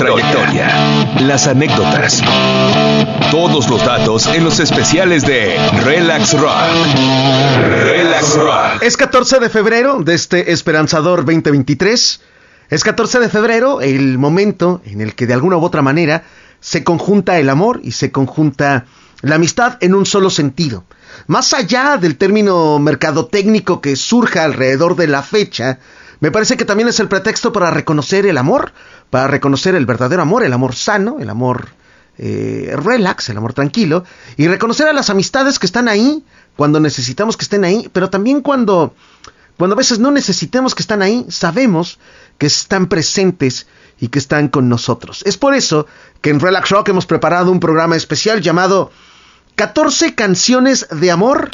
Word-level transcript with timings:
trayectoria, 0.00 1.14
las 1.20 1.46
anécdotas, 1.46 2.22
todos 3.30 3.68
los 3.68 3.84
datos 3.84 4.26
en 4.28 4.44
los 4.44 4.58
especiales 4.58 5.26
de 5.26 5.58
Relax 5.84 6.32
Rock. 6.40 6.54
Relax 7.84 8.34
Rock. 8.36 8.82
Es 8.82 8.96
14 8.96 9.40
de 9.40 9.50
febrero 9.50 9.98
de 10.02 10.14
este 10.14 10.52
esperanzador 10.52 11.26
2023. 11.26 12.20
Es 12.70 12.82
14 12.82 13.18
de 13.18 13.28
febrero 13.28 13.82
el 13.82 14.16
momento 14.16 14.80
en 14.86 15.02
el 15.02 15.14
que 15.14 15.26
de 15.26 15.34
alguna 15.34 15.58
u 15.58 15.64
otra 15.64 15.82
manera 15.82 16.24
se 16.60 16.82
conjunta 16.82 17.38
el 17.38 17.50
amor 17.50 17.80
y 17.82 17.92
se 17.92 18.10
conjunta 18.10 18.86
la 19.20 19.34
amistad 19.34 19.76
en 19.82 19.94
un 19.94 20.06
solo 20.06 20.30
sentido. 20.30 20.84
Más 21.26 21.52
allá 21.52 21.98
del 21.98 22.16
término 22.16 22.78
mercadotécnico 22.78 23.82
que 23.82 23.96
surja 23.96 24.44
alrededor 24.44 24.96
de 24.96 25.08
la 25.08 25.22
fecha, 25.22 25.78
me 26.20 26.30
parece 26.30 26.56
que 26.58 26.66
también 26.66 26.88
es 26.88 27.00
el 27.00 27.08
pretexto 27.08 27.50
para 27.52 27.70
reconocer 27.70 28.26
el 28.26 28.36
amor, 28.36 28.72
para 29.10 29.26
reconocer 29.26 29.74
el 29.74 29.86
verdadero 29.86 30.22
amor, 30.22 30.44
el 30.44 30.52
amor 30.52 30.74
sano, 30.74 31.18
el 31.20 31.28
amor 31.28 31.68
eh, 32.18 32.74
relax, 32.76 33.28
el 33.28 33.36
amor 33.36 33.52
tranquilo, 33.52 34.04
y 34.36 34.46
reconocer 34.46 34.86
a 34.88 34.92
las 34.92 35.10
amistades 35.10 35.58
que 35.58 35.66
están 35.66 35.88
ahí 35.88 36.24
cuando 36.56 36.80
necesitamos 36.80 37.36
que 37.36 37.44
estén 37.44 37.64
ahí, 37.64 37.88
pero 37.92 38.10
también 38.10 38.40
cuando, 38.42 38.94
cuando 39.56 39.74
a 39.74 39.78
veces 39.78 39.98
no 39.98 40.10
necesitemos 40.10 40.74
que 40.74 40.82
estén 40.82 41.02
ahí, 41.02 41.26
sabemos 41.28 41.98
que 42.38 42.46
están 42.46 42.88
presentes 42.88 43.66
y 44.00 44.08
que 44.08 44.18
están 44.18 44.48
con 44.48 44.68
nosotros. 44.68 45.22
Es 45.26 45.36
por 45.36 45.54
eso 45.54 45.86
que 46.20 46.30
en 46.30 46.40
Relax 46.40 46.70
Rock 46.70 46.90
hemos 46.90 47.06
preparado 47.06 47.50
un 47.50 47.60
programa 47.60 47.96
especial 47.96 48.40
llamado 48.40 48.90
14 49.56 50.14
canciones 50.14 50.86
de 50.90 51.10
amor. 51.10 51.50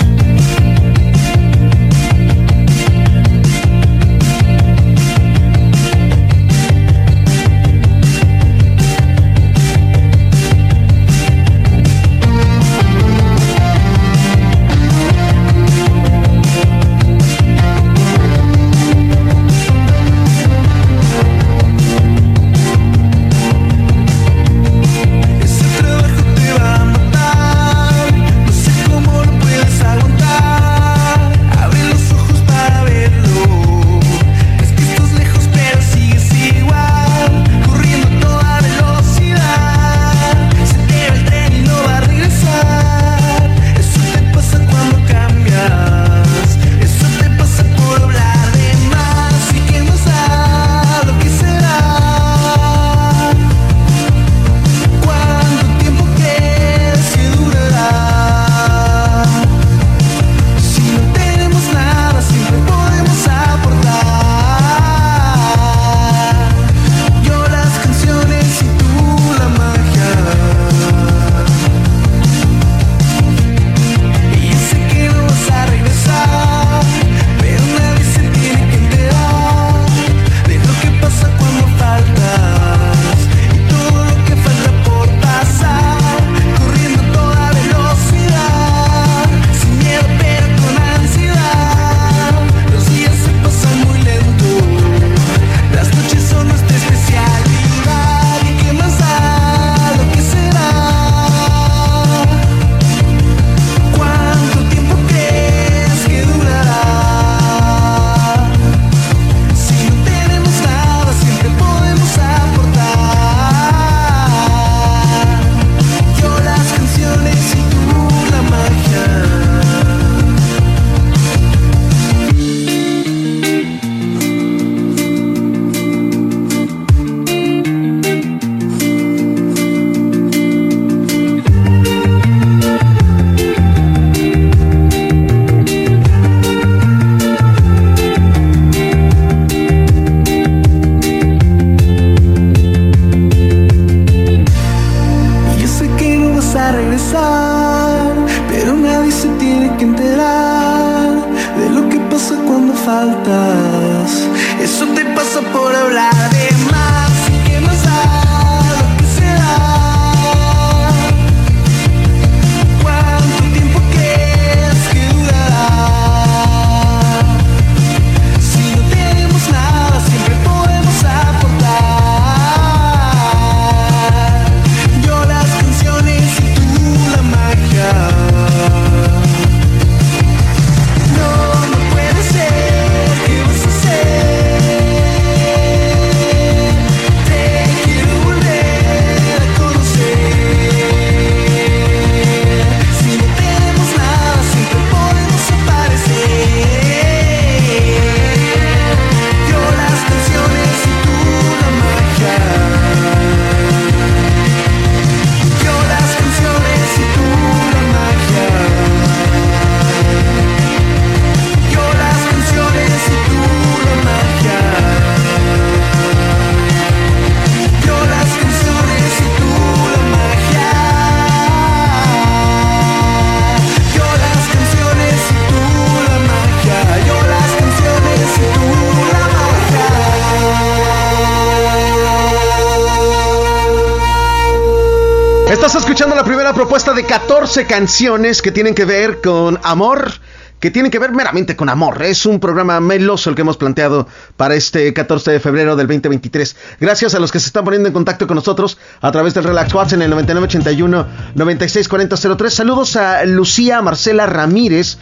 De 237.66 237.74
14 237.74 237.86
canciones 237.86 238.42
que 238.42 238.52
tienen 238.52 238.74
que 238.74 238.84
ver 238.84 239.20
con 239.20 239.58
amor, 239.62 240.12
que 240.60 240.70
tienen 240.70 240.90
que 240.90 240.98
ver 240.98 241.12
meramente 241.12 241.56
con 241.56 241.68
amor. 241.68 242.02
Es 242.02 242.26
un 242.26 242.40
programa 242.40 242.80
meloso 242.80 243.30
el 243.30 243.36
que 243.36 243.42
hemos 243.42 243.56
planteado 243.56 244.06
para 244.36 244.54
este 244.54 244.92
14 244.92 245.32
de 245.32 245.40
febrero 245.40 245.76
del 245.76 245.86
2023. 245.86 246.56
Gracias 246.80 247.14
a 247.14 247.18
los 247.18 247.32
que 247.32 247.40
se 247.40 247.46
están 247.46 247.64
poniendo 247.64 247.88
en 247.88 247.92
contacto 247.92 248.26
con 248.26 248.36
nosotros 248.36 248.78
a 249.00 249.10
través 249.12 249.34
del 249.34 249.44
Relax 249.44 249.74
WhatsApp 249.74 249.94
en 249.94 250.02
el 250.02 250.10
9981 250.10 251.06
964003. 251.34 252.54
Saludos 252.54 252.96
a 252.96 253.24
Lucía 253.24 253.82
Marcela 253.82 254.26
Ramírez. 254.26 254.98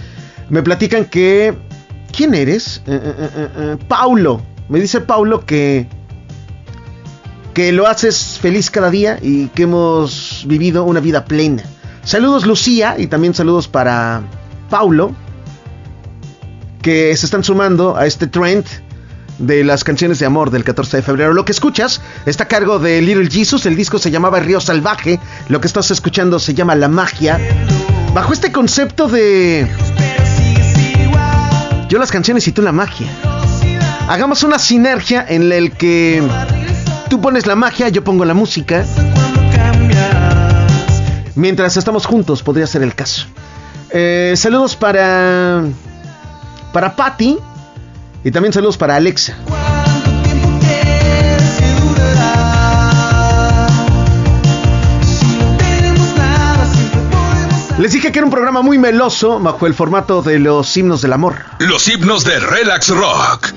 Me 0.50 0.62
platican 0.62 1.06
que... 1.06 1.54
¿Quién 2.16 2.34
eres? 2.34 2.80
Eh, 2.86 3.00
eh, 3.02 3.48
eh, 3.56 3.76
Paulo. 3.88 4.40
Me 4.68 4.78
dice 4.80 5.00
Paulo 5.00 5.44
que 5.44 5.88
que 7.52 7.70
lo 7.70 7.86
haces 7.86 8.38
feliz 8.40 8.68
cada 8.68 8.90
día 8.90 9.18
y 9.22 9.46
que 9.48 9.62
hemos 9.62 10.44
vivido 10.46 10.82
una 10.84 10.98
vida 10.98 11.24
plena. 11.24 11.62
Saludos 12.04 12.44
Lucía 12.44 12.96
y 12.98 13.06
también 13.06 13.34
saludos 13.34 13.66
para 13.66 14.22
Paulo, 14.68 15.12
que 16.82 17.16
se 17.16 17.24
están 17.24 17.42
sumando 17.42 17.96
a 17.96 18.06
este 18.06 18.26
trend 18.26 18.66
de 19.38 19.64
las 19.64 19.84
canciones 19.84 20.18
de 20.18 20.26
amor 20.26 20.50
del 20.50 20.64
14 20.64 20.98
de 20.98 21.02
febrero. 21.02 21.32
Lo 21.32 21.44
que 21.44 21.52
escuchas 21.52 22.02
está 22.26 22.44
a 22.44 22.48
cargo 22.48 22.78
de 22.78 23.00
Little 23.00 23.28
Jesus, 23.30 23.64
el 23.66 23.74
disco 23.74 23.98
se 23.98 24.10
llamaba 24.10 24.38
Río 24.40 24.60
Salvaje, 24.60 25.18
lo 25.48 25.60
que 25.60 25.66
estás 25.66 25.90
escuchando 25.90 26.38
se 26.38 26.52
llama 26.54 26.74
La 26.74 26.88
Magia. 26.88 27.40
Bajo 28.12 28.32
este 28.32 28.52
concepto 28.52 29.08
de... 29.08 29.66
Yo 31.88 31.98
las 31.98 32.10
canciones 32.10 32.46
y 32.48 32.52
tú 32.52 32.60
la 32.62 32.72
magia. 32.72 33.08
Hagamos 34.08 34.42
una 34.42 34.58
sinergia 34.58 35.24
en 35.28 35.50
el 35.52 35.72
que 35.72 36.22
tú 37.08 37.20
pones 37.20 37.46
la 37.46 37.56
magia, 37.56 37.88
yo 37.88 38.04
pongo 38.04 38.24
la 38.24 38.34
música. 38.34 38.84
Mientras 41.36 41.76
estamos 41.76 42.06
juntos, 42.06 42.42
podría 42.42 42.66
ser 42.66 42.82
el 42.82 42.94
caso. 42.94 43.26
Eh, 43.90 44.34
saludos 44.36 44.76
para 44.76 45.62
para 46.72 46.96
Patty 46.96 47.38
y 48.24 48.30
también 48.30 48.52
saludos 48.52 48.76
para 48.76 48.96
Alexa. 48.96 49.36
Les 57.78 57.92
dije 57.92 58.12
que 58.12 58.18
era 58.18 58.24
un 58.24 58.30
programa 58.30 58.62
muy 58.62 58.78
meloso 58.78 59.38
bajo 59.40 59.66
el 59.66 59.74
formato 59.74 60.22
de 60.22 60.38
los 60.38 60.76
himnos 60.76 61.02
del 61.02 61.12
amor. 61.12 61.36
Los 61.58 61.86
himnos 61.88 62.24
de 62.24 62.40
Relax 62.40 62.88
Rock. 62.88 63.52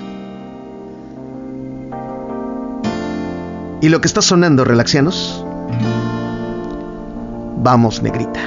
Y 3.79 3.89
lo 3.89 4.01
que 4.01 4.07
está 4.07 4.21
sonando, 4.21 4.65
relaxianos. 4.65 5.45
Vamos, 7.59 8.01
negrita. 8.01 8.39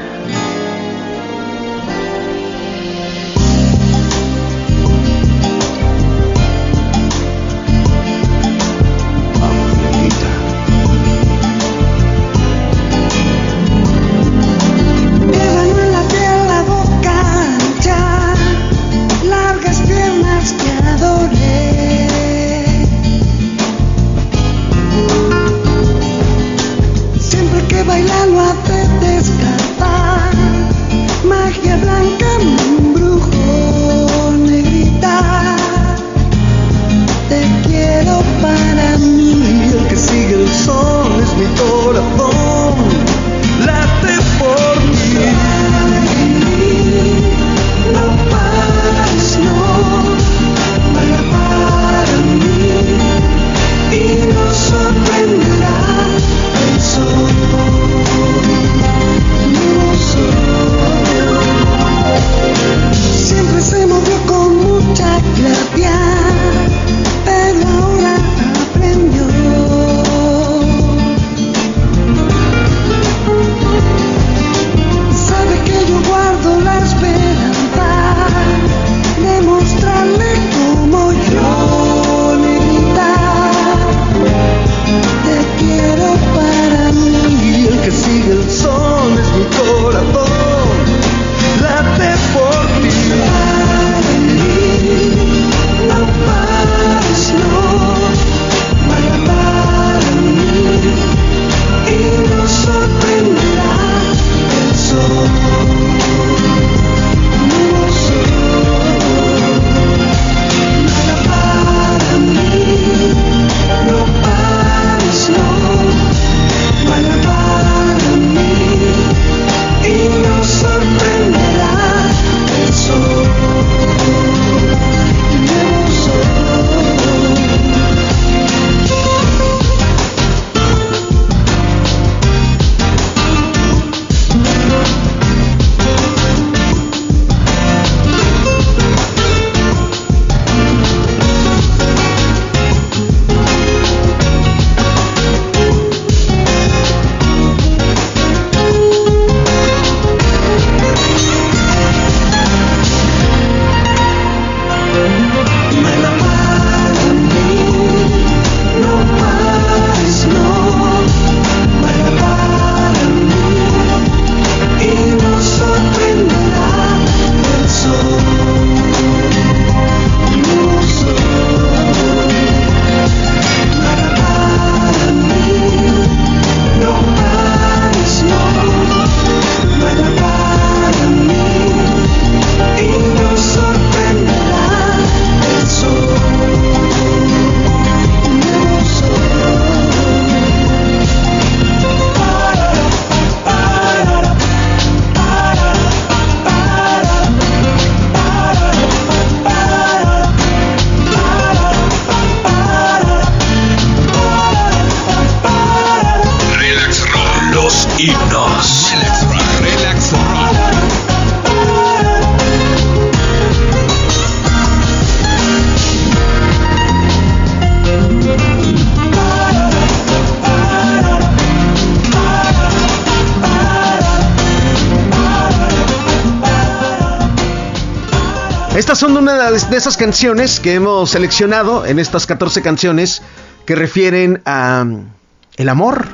De 229.51 229.77
esas 229.77 229.97
canciones 229.97 230.61
que 230.61 230.75
hemos 230.75 231.11
seleccionado 231.11 231.85
en 231.85 231.99
estas 231.99 232.25
14 232.25 232.63
canciones 232.63 233.21
que 233.67 233.75
refieren 233.75 234.43
a 234.45 234.85
mm, 234.85 235.09
el 235.57 235.69
amor 235.69 236.07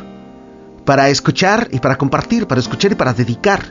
para 0.86 1.10
escuchar 1.10 1.68
y 1.70 1.80
para 1.80 1.98
compartir, 1.98 2.46
para 2.46 2.62
escuchar 2.62 2.92
y 2.92 2.94
para 2.94 3.12
dedicar. 3.12 3.62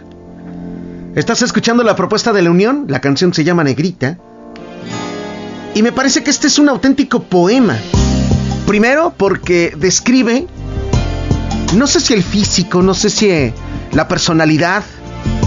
Estás 1.16 1.42
escuchando 1.42 1.82
la 1.82 1.96
propuesta 1.96 2.32
de 2.32 2.44
la 2.44 2.52
Unión, 2.52 2.86
la 2.90 3.02
canción 3.02 3.34
se 3.34 3.44
llama 3.44 3.64
Negrita. 3.64 4.20
Y 5.74 5.82
me 5.82 5.92
parece 5.92 6.24
que 6.24 6.30
este 6.30 6.46
es 6.46 6.60
un 6.60 6.70
auténtico 6.70 7.24
poema. 7.24 7.76
Primero 8.68 9.16
porque 9.18 9.74
describe, 9.76 10.46
no 11.76 11.88
sé 11.88 12.02
si 12.02 12.14
el 12.14 12.22
físico, 12.22 12.84
no 12.84 12.94
sé 12.94 13.10
si 13.10 13.52
la 13.94 14.08
personalidad, 14.08 14.84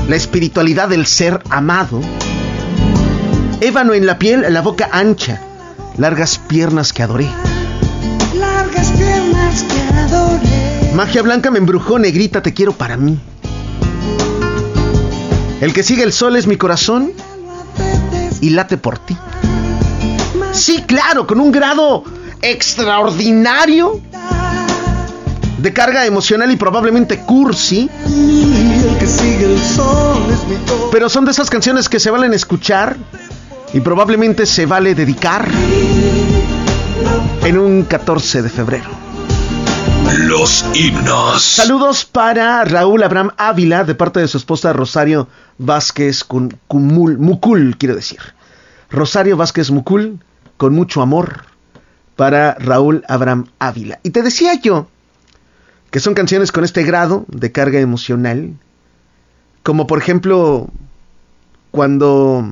la 0.09 0.17
espiritualidad 0.17 0.89
del 0.89 1.07
ser 1.07 1.41
amado. 1.51 2.01
Ébano 3.61 3.93
en 3.93 4.07
la 4.07 4.21
piel, 4.21 4.45
la 4.51 4.63
boca 4.63 4.89
ancha, 4.93 5.41
largas 5.97 6.39
piernas 6.39 6.93
que 6.93 7.03
adoré. 7.03 7.29
Largas 8.35 8.93
piernas 8.93 9.65
que 9.65 9.99
adoré. 9.99 10.93
Magia 10.95 11.23
blanca 11.23 11.51
me 11.51 11.59
embrujó, 11.59 11.99
negrita, 11.99 12.41
te 12.41 12.55
quiero 12.55 12.73
para 12.73 12.97
mí. 12.97 13.19
El 15.61 15.73
que 15.73 15.83
sigue 15.83 16.05
el 16.05 16.13
sol 16.13 16.37
es 16.37 16.47
mi 16.47 16.57
corazón 16.57 17.13
y 18.41 18.51
late 18.51 18.77
por 18.77 19.01
ti. 19.01 19.17
Sí, 20.53 20.85
claro, 20.87 21.27
con 21.27 21.41
un 21.41 21.51
grado 21.51 22.05
extraordinario 22.43 24.01
de 25.59 25.73
carga 25.73 26.07
emocional 26.07 26.53
y 26.53 26.57
probablemente 26.57 27.19
cursi. 27.23 27.91
Pero 30.93 31.09
son 31.09 31.25
de 31.25 31.33
esas 31.33 31.51
canciones 31.51 31.89
que 31.89 31.99
se 31.99 32.13
valen 32.13 32.33
escuchar 32.35 32.97
y 33.73 33.81
probablemente 33.81 34.47
se 34.47 34.67
vale 34.67 34.95
dedicar 34.95 35.49
en 37.45 37.59
un 37.59 37.85
14 37.85 38.43
de 38.43 38.49
febrero. 38.49 38.91
Los 40.21 40.65
himnos. 40.75 41.43
Saludos 41.43 42.05
para 42.05 42.65
Raúl 42.65 43.03
Abraham 43.03 43.31
Ávila 43.37 43.85
de 43.85 43.95
parte 43.95 44.21
de 44.21 44.29
su 44.29 44.39
esposa 44.39 44.73
Rosario 44.73 45.29
Vázquez 45.59 46.25
con 46.25 46.59
Mucul, 46.69 47.77
quiero 47.79 47.95
decir. 47.95 48.19
Rosario 48.91 49.37
Vázquez 49.37 49.71
Mucul, 49.71 50.19
con 50.57 50.75
mucho 50.75 51.03
amor 51.03 51.45
para 52.17 52.55
Raúl 52.55 53.05
Abraham 53.07 53.47
Ávila. 53.59 54.01
Y 54.03 54.11
te 54.11 54.23
decía 54.23 54.55
yo 54.55 54.89
que 55.91 56.01
son 56.01 56.15
canciones 56.15 56.53
con 56.53 56.65
este 56.65 56.83
grado 56.85 57.25
de 57.29 57.53
carga 57.53 57.79
emocional, 57.81 58.55
como 59.63 59.87
por 59.87 59.99
ejemplo 59.99 60.69
cuando 61.71 62.45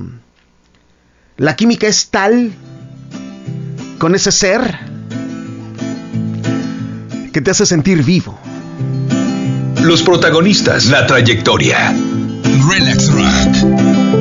la 1.37 1.55
química 1.55 1.87
es 1.87 2.09
tal 2.09 2.51
con 3.99 4.15
ese 4.15 4.31
ser 4.31 4.79
que 7.31 7.41
te 7.41 7.51
hace 7.51 7.65
sentir 7.65 8.03
vivo. 8.03 8.37
Los 9.83 10.01
protagonistas, 10.01 10.87
la 10.87 11.05
trayectoria. 11.05 11.93
Relax 12.67 13.11
Rock. 13.11 14.16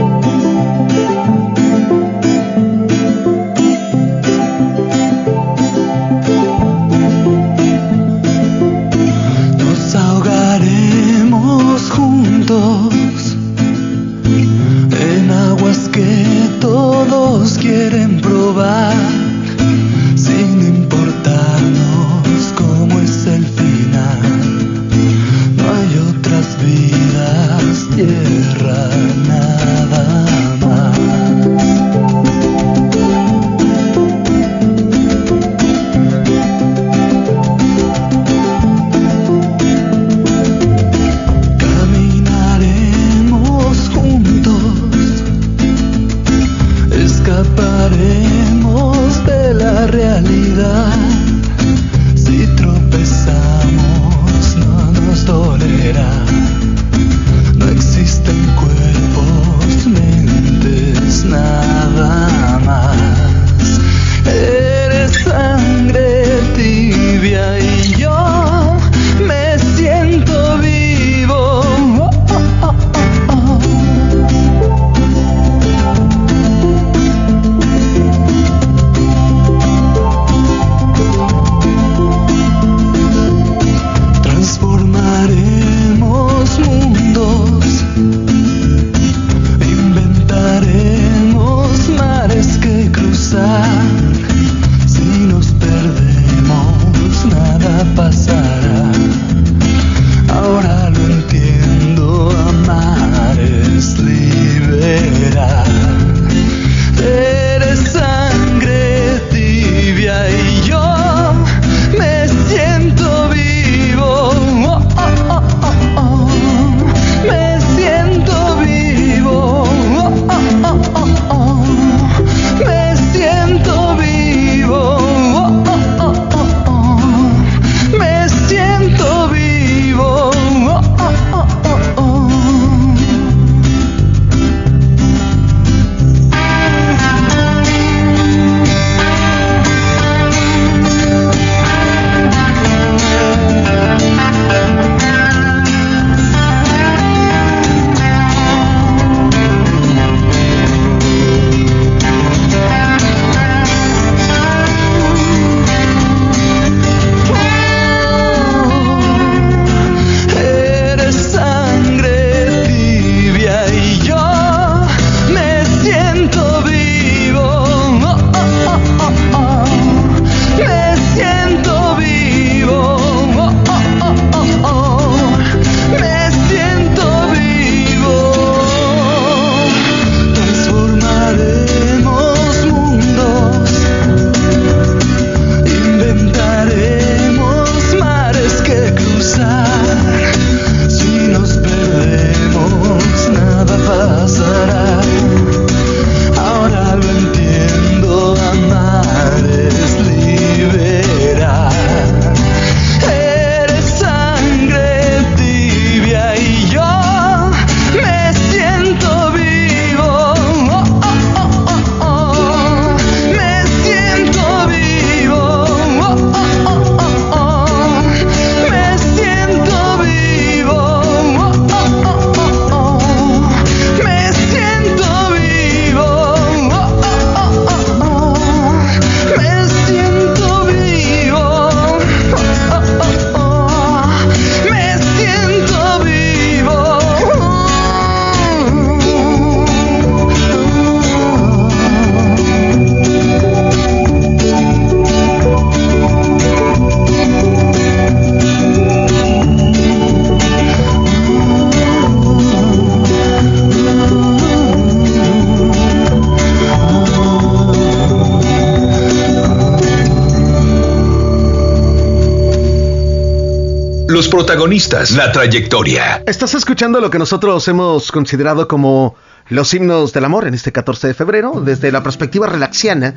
Protagonistas, 264.37 265.13
la 265.13 265.33
trayectoria. 265.33 266.23
Estás 266.27 266.53
escuchando 266.53 267.01
lo 267.01 267.09
que 267.09 267.19
nosotros 267.19 267.67
hemos 267.69 268.13
considerado 268.13 268.69
como 268.69 269.15
los 269.49 269.73
himnos 269.73 270.13
del 270.13 270.27
amor 270.27 270.47
en 270.47 270.53
este 270.53 270.73
14 270.73 271.07
de 271.07 271.15
febrero, 271.15 271.63
desde 271.65 271.91
la 271.91 272.03
perspectiva 272.03 272.47
relaxiana 272.47 273.15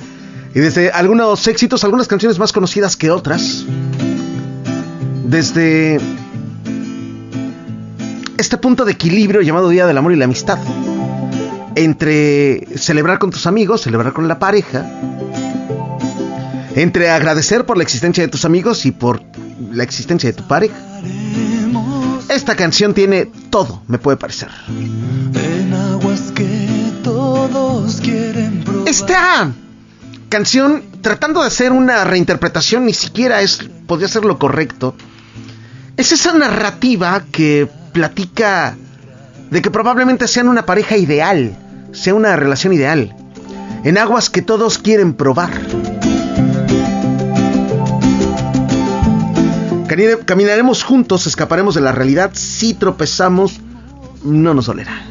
y 0.56 0.62
desde 0.62 0.92
algunos 0.92 1.46
éxitos, 1.50 1.84
algunas 1.84 2.08
canciones 2.08 2.40
más 2.40 2.54
conocidas 2.54 2.96
que 2.96 3.12
otras. 3.12 3.66
Desde 5.26 6.00
este 8.38 8.58
punto 8.58 8.86
de 8.86 8.94
equilibrio 8.94 9.42
llamado 9.42 9.68
Día 9.68 9.86
del 9.86 9.98
Amor 9.98 10.14
y 10.14 10.16
la 10.16 10.24
Amistad. 10.24 10.60
Entre 11.76 12.66
celebrar 12.78 13.20
con 13.20 13.30
tus 13.30 13.46
amigos, 13.46 13.82
celebrar 13.82 14.14
con 14.14 14.30
la 14.30 14.40
pareja. 14.40 14.90
Entre 16.76 17.10
agradecer 17.10 17.66
por 17.66 17.76
la 17.76 17.84
existencia 17.84 18.24
de 18.24 18.30
tus 18.30 18.46
amigos 18.46 18.86
y 18.86 18.94
por 18.94 19.22
la 19.70 19.84
existencia 19.84 20.30
de 20.30 20.38
tu 20.38 20.48
pareja. 20.48 20.89
Esta 22.30 22.56
canción 22.56 22.94
tiene 22.94 23.26
todo, 23.50 23.82
me 23.88 23.98
puede 23.98 24.18
parecer. 24.18 24.50
En 24.70 25.74
aguas 25.74 26.32
que 26.34 26.94
todos 27.04 28.00
quieren 28.02 28.64
probar. 28.64 28.88
Esta 28.88 29.52
canción, 30.30 30.84
tratando 31.02 31.42
de 31.42 31.48
hacer 31.48 31.72
una 31.72 32.04
reinterpretación, 32.04 32.86
ni 32.86 32.94
siquiera 32.94 33.42
es, 33.42 33.68
podría 33.88 34.08
ser 34.08 34.26
lo 34.26 34.38
correcto. 34.38 34.96
Es 35.98 36.12
esa 36.12 36.34
narrativa 36.34 37.24
que 37.32 37.68
platica 37.92 38.78
de 39.50 39.62
que 39.62 39.72
probablemente 39.72 40.28
sean 40.28 40.48
una 40.48 40.66
pareja 40.66 40.98
ideal, 40.98 41.58
sea 41.92 42.14
una 42.14 42.36
relación 42.36 42.74
ideal. 42.74 43.16
En 43.84 43.98
aguas 43.98 44.30
que 44.30 44.42
todos 44.42 44.78
quieren 44.78 45.14
probar. 45.14 45.52
Camine- 50.00 50.26
Caminaremos 50.26 50.84
juntos, 50.84 51.28
escaparemos 51.28 51.76
de 51.76 51.82
la 51.82 51.92
realidad. 51.92 52.32
Si 52.34 52.74
tropezamos, 52.74 53.60
no 54.24 54.54
nos 54.54 54.68
dolerá. 54.68 55.02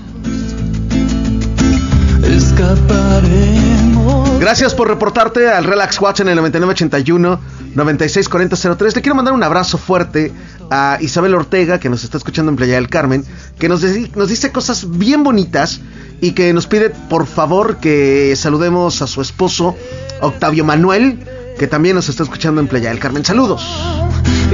Escaparemos. 2.25 4.41
Gracias 4.41 4.75
por 4.75 4.89
reportarte 4.89 5.51
al 5.51 5.65
Relax 5.65 6.01
Watch 6.01 6.21
en 6.21 6.29
el 6.29 6.37
9981 6.37 7.39
964003. 7.75 8.97
Le 8.97 9.03
quiero 9.03 9.15
mandar 9.15 9.35
un 9.35 9.43
abrazo 9.43 9.77
fuerte 9.77 10.33
a 10.71 10.97
Isabel 11.03 11.35
Ortega, 11.35 11.79
que 11.79 11.91
nos 11.91 12.03
está 12.05 12.17
escuchando 12.17 12.51
en 12.51 12.57
Playa 12.57 12.77
del 12.77 12.89
Carmen, 12.89 13.25
que 13.59 13.69
nos 13.69 13.83
dice 13.83 14.53
cosas 14.53 14.99
bien 14.99 15.23
bonitas 15.23 15.81
y 16.23 16.33
que 16.33 16.55
nos 16.55 16.67
pide 16.67 16.89
por 16.91 17.27
favor 17.27 17.77
que 17.77 18.35
saludemos 18.37 19.03
a 19.03 19.07
su 19.07 19.21
esposo 19.21 19.77
Octavio 20.23 20.65
Manuel, 20.65 21.19
que 21.59 21.67
también 21.67 21.97
nos 21.97 22.09
está 22.09 22.23
escuchando 22.23 22.61
en 22.61 22.69
Playa 22.69 22.89
del 22.91 23.01
Carmen. 23.01 23.25
Saludos. 23.25 23.67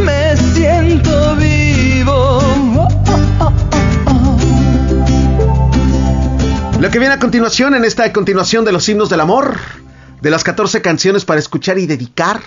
Me 0.04 0.36
siento 0.54 1.36
vivo. 1.36 2.40
Lo 6.80 6.90
que 6.90 6.98
viene 6.98 7.14
a 7.14 7.18
continuación, 7.18 7.74
en 7.74 7.84
esta 7.84 8.12
continuación 8.12 8.64
de 8.64 8.72
los 8.72 8.88
himnos 8.88 9.08
del 9.08 9.20
amor, 9.20 9.58
de 10.20 10.30
las 10.30 10.42
14 10.42 10.82
canciones 10.82 11.24
para 11.24 11.38
escuchar 11.38 11.78
y 11.78 11.86
dedicar 11.86 12.40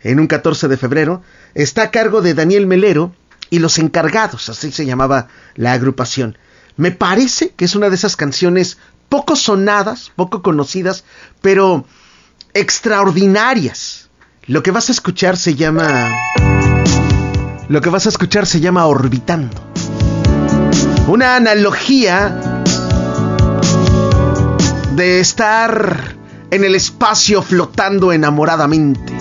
en 0.00 0.20
un 0.20 0.26
14 0.26 0.68
de 0.68 0.76
febrero, 0.76 1.22
está 1.54 1.84
a 1.84 1.90
cargo 1.90 2.20
de 2.20 2.34
Daniel 2.34 2.66
Melero 2.66 3.14
y 3.50 3.60
Los 3.60 3.78
Encargados, 3.78 4.48
así 4.48 4.70
se 4.70 4.86
llamaba 4.86 5.28
la 5.54 5.72
agrupación. 5.72 6.36
Me 6.76 6.90
parece 6.90 7.50
que 7.56 7.64
es 7.64 7.74
una 7.74 7.88
de 7.88 7.94
esas 7.94 8.16
canciones 8.16 8.78
poco 9.08 9.36
sonadas, 9.36 10.12
poco 10.14 10.42
conocidas, 10.42 11.04
pero 11.40 11.84
extraordinarias. 12.54 14.08
Lo 14.46 14.62
que 14.62 14.70
vas 14.70 14.88
a 14.88 14.92
escuchar 14.92 15.36
se 15.36 15.56
llama... 15.56 16.10
Lo 17.68 17.80
que 17.80 17.90
vas 17.90 18.06
a 18.06 18.08
escuchar 18.10 18.46
se 18.46 18.60
llama 18.60 18.86
Orbitando. 18.86 19.56
Una 21.08 21.36
analogía 21.36 22.62
de 24.92 25.20
estar 25.20 26.14
en 26.50 26.64
el 26.64 26.76
espacio 26.76 27.42
flotando 27.42 28.12
enamoradamente. 28.12 29.12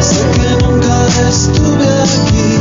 Sé 0.00 0.24
que 0.34 0.64
nunca 0.64 1.06
estuve 1.28 1.88
aquí. 2.02 2.58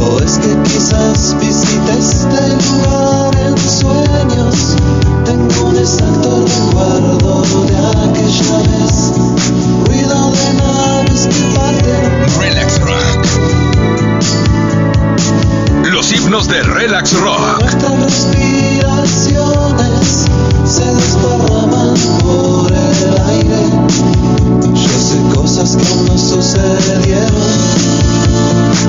O 0.00 0.18
es 0.20 0.38
que 0.38 0.62
quizás 0.64 1.36
visité 1.40 1.98
este 1.98 2.48
lugar 2.66 3.34
en 3.46 3.58
sueños. 3.58 4.76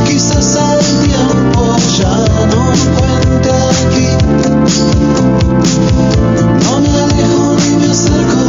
Quizás 0.06 0.56
al 0.58 0.80
tiempo 1.04 1.76
ya 1.98 2.16
no 2.48 2.74
encuentre 2.74 3.52
aquí. 3.70 5.41
No 6.64 6.80
me 6.82 6.90
alejo 6.90 7.56
ni 7.56 7.76
me 7.78 7.88
acerco. 7.92 8.42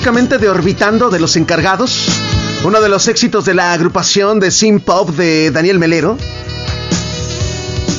De 0.00 0.48
Orbitando, 0.48 1.10
de 1.10 1.18
los 1.18 1.36
encargados, 1.36 2.06
uno 2.64 2.80
de 2.80 2.88
los 2.88 3.08
éxitos 3.08 3.44
de 3.44 3.52
la 3.52 3.72
agrupación 3.72 4.38
de 4.38 4.52
Sim 4.52 4.78
Pop 4.78 5.10
de 5.10 5.50
Daniel 5.50 5.80
Melero, 5.80 6.16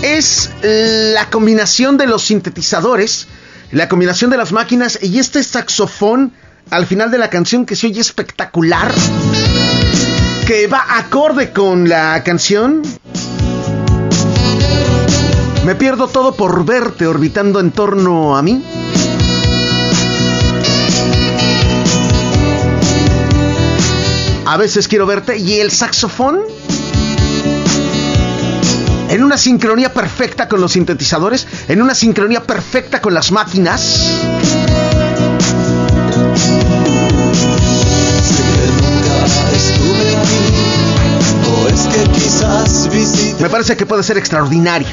es 0.02 0.50
la 0.64 1.30
combinación 1.30 1.98
de 1.98 2.08
los 2.08 2.24
sintetizadores, 2.24 3.28
la 3.72 3.90
combinación 3.90 4.32
de 4.32 4.38
las 4.38 4.54
máquinas 4.54 4.98
y 5.02 5.20
este 5.20 5.44
saxofón 5.44 6.32
al 6.70 6.86
final 6.88 7.12
de 7.12 7.18
la 7.18 7.30
canción 7.30 7.66
que 7.66 7.76
se 7.76 7.88
oye 7.88 8.00
espectacular, 8.00 8.94
que 10.48 10.68
va 10.68 10.86
acorde 10.98 11.52
con 11.52 11.90
la 11.90 12.24
canción. 12.24 12.82
Me 15.66 15.76
pierdo 15.76 16.08
todo 16.08 16.34
por 16.34 16.64
verte 16.66 17.06
orbitando 17.06 17.60
en 17.60 17.72
torno 17.72 18.38
a 18.38 18.42
mí. 18.42 18.64
A 24.50 24.58
veces 24.58 24.88
quiero 24.88 25.06
verte 25.06 25.38
y 25.38 25.60
el 25.60 25.70
saxofón 25.70 26.40
en 29.08 29.24
una 29.24 29.38
sincronía 29.38 29.94
perfecta 29.94 30.48
con 30.48 30.60
los 30.60 30.72
sintetizadores, 30.72 31.46
en 31.68 31.84
una 31.84 31.94
sincronía 31.94 32.42
perfecta 32.42 33.00
con 33.00 33.14
las 33.14 33.32
máquinas. 33.32 34.08
Me 43.40 43.50
parece 43.52 43.78
que 43.78 43.86
puede 43.86 44.02
ser 44.02 44.18
extraordinario. 44.18 44.88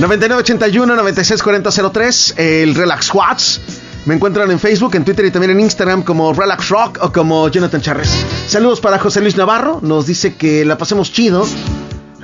9981 0.00 0.96
964003, 0.96 2.34
el 2.38 2.74
Relax 2.74 3.14
Watts. 3.14 3.60
Me 4.06 4.14
encuentran 4.14 4.48
en 4.52 4.60
Facebook, 4.60 4.94
en 4.94 5.04
Twitter 5.04 5.24
y 5.24 5.32
también 5.32 5.50
en 5.50 5.58
Instagram 5.58 6.04
como 6.04 6.32
Relax 6.32 6.68
Rock 6.68 6.98
o 7.02 7.10
como 7.10 7.48
Jonathan 7.48 7.80
Charres. 7.80 8.08
Saludos 8.46 8.80
para 8.80 9.00
José 9.00 9.20
Luis 9.20 9.36
Navarro. 9.36 9.80
Nos 9.82 10.06
dice 10.06 10.36
que 10.36 10.64
la 10.64 10.78
pasemos 10.78 11.12
chido. 11.12 11.44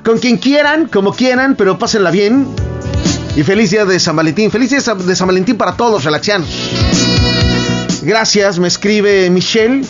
Con 0.05 0.19
quien 0.19 0.37
quieran, 0.37 0.87
como 0.87 1.13
quieran, 1.13 1.57
pero 1.57 1.81
pásenla 1.81 2.13
bien. 2.13 2.47
Y 3.35 3.43
feliz 3.43 3.73
día 3.73 3.85
de 3.85 3.99
San 3.99 4.15
Valentín. 4.15 4.53
Feliz 4.53 4.71
día 4.71 4.79
de 4.79 5.17
San 5.17 5.27
Valentín 5.27 5.57
para 5.57 5.77
todos, 5.77 6.05
relaxianos. 6.05 6.49
Gracias, 8.03 8.61
me 8.61 8.69
escribe 8.69 9.29
Michelle. 9.31 9.85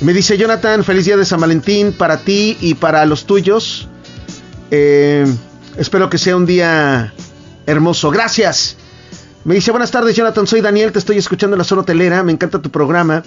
Me 0.00 0.14
dice 0.14 0.38
Jonathan, 0.38 0.82
feliz 0.82 1.04
día 1.04 1.18
de 1.18 1.26
San 1.26 1.40
Valentín 1.40 1.92
para 1.92 2.20
ti 2.20 2.56
y 2.62 2.72
para 2.72 3.04
los 3.04 3.26
tuyos. 3.26 3.86
Eh, 4.70 5.26
espero 5.76 6.08
que 6.08 6.16
sea 6.16 6.36
un 6.36 6.46
día 6.46 7.12
hermoso. 7.66 8.10
Gracias. 8.10 8.78
Me 9.44 9.54
dice, 9.54 9.72
buenas 9.72 9.90
tardes 9.90 10.16
Jonathan, 10.16 10.46
soy 10.46 10.62
Daniel, 10.62 10.90
te 10.90 10.98
estoy 10.98 11.18
escuchando 11.18 11.54
en 11.54 11.58
la 11.58 11.64
zona 11.64 11.82
hotelera, 11.82 12.22
me 12.22 12.32
encanta 12.32 12.62
tu 12.62 12.70
programa. 12.70 13.22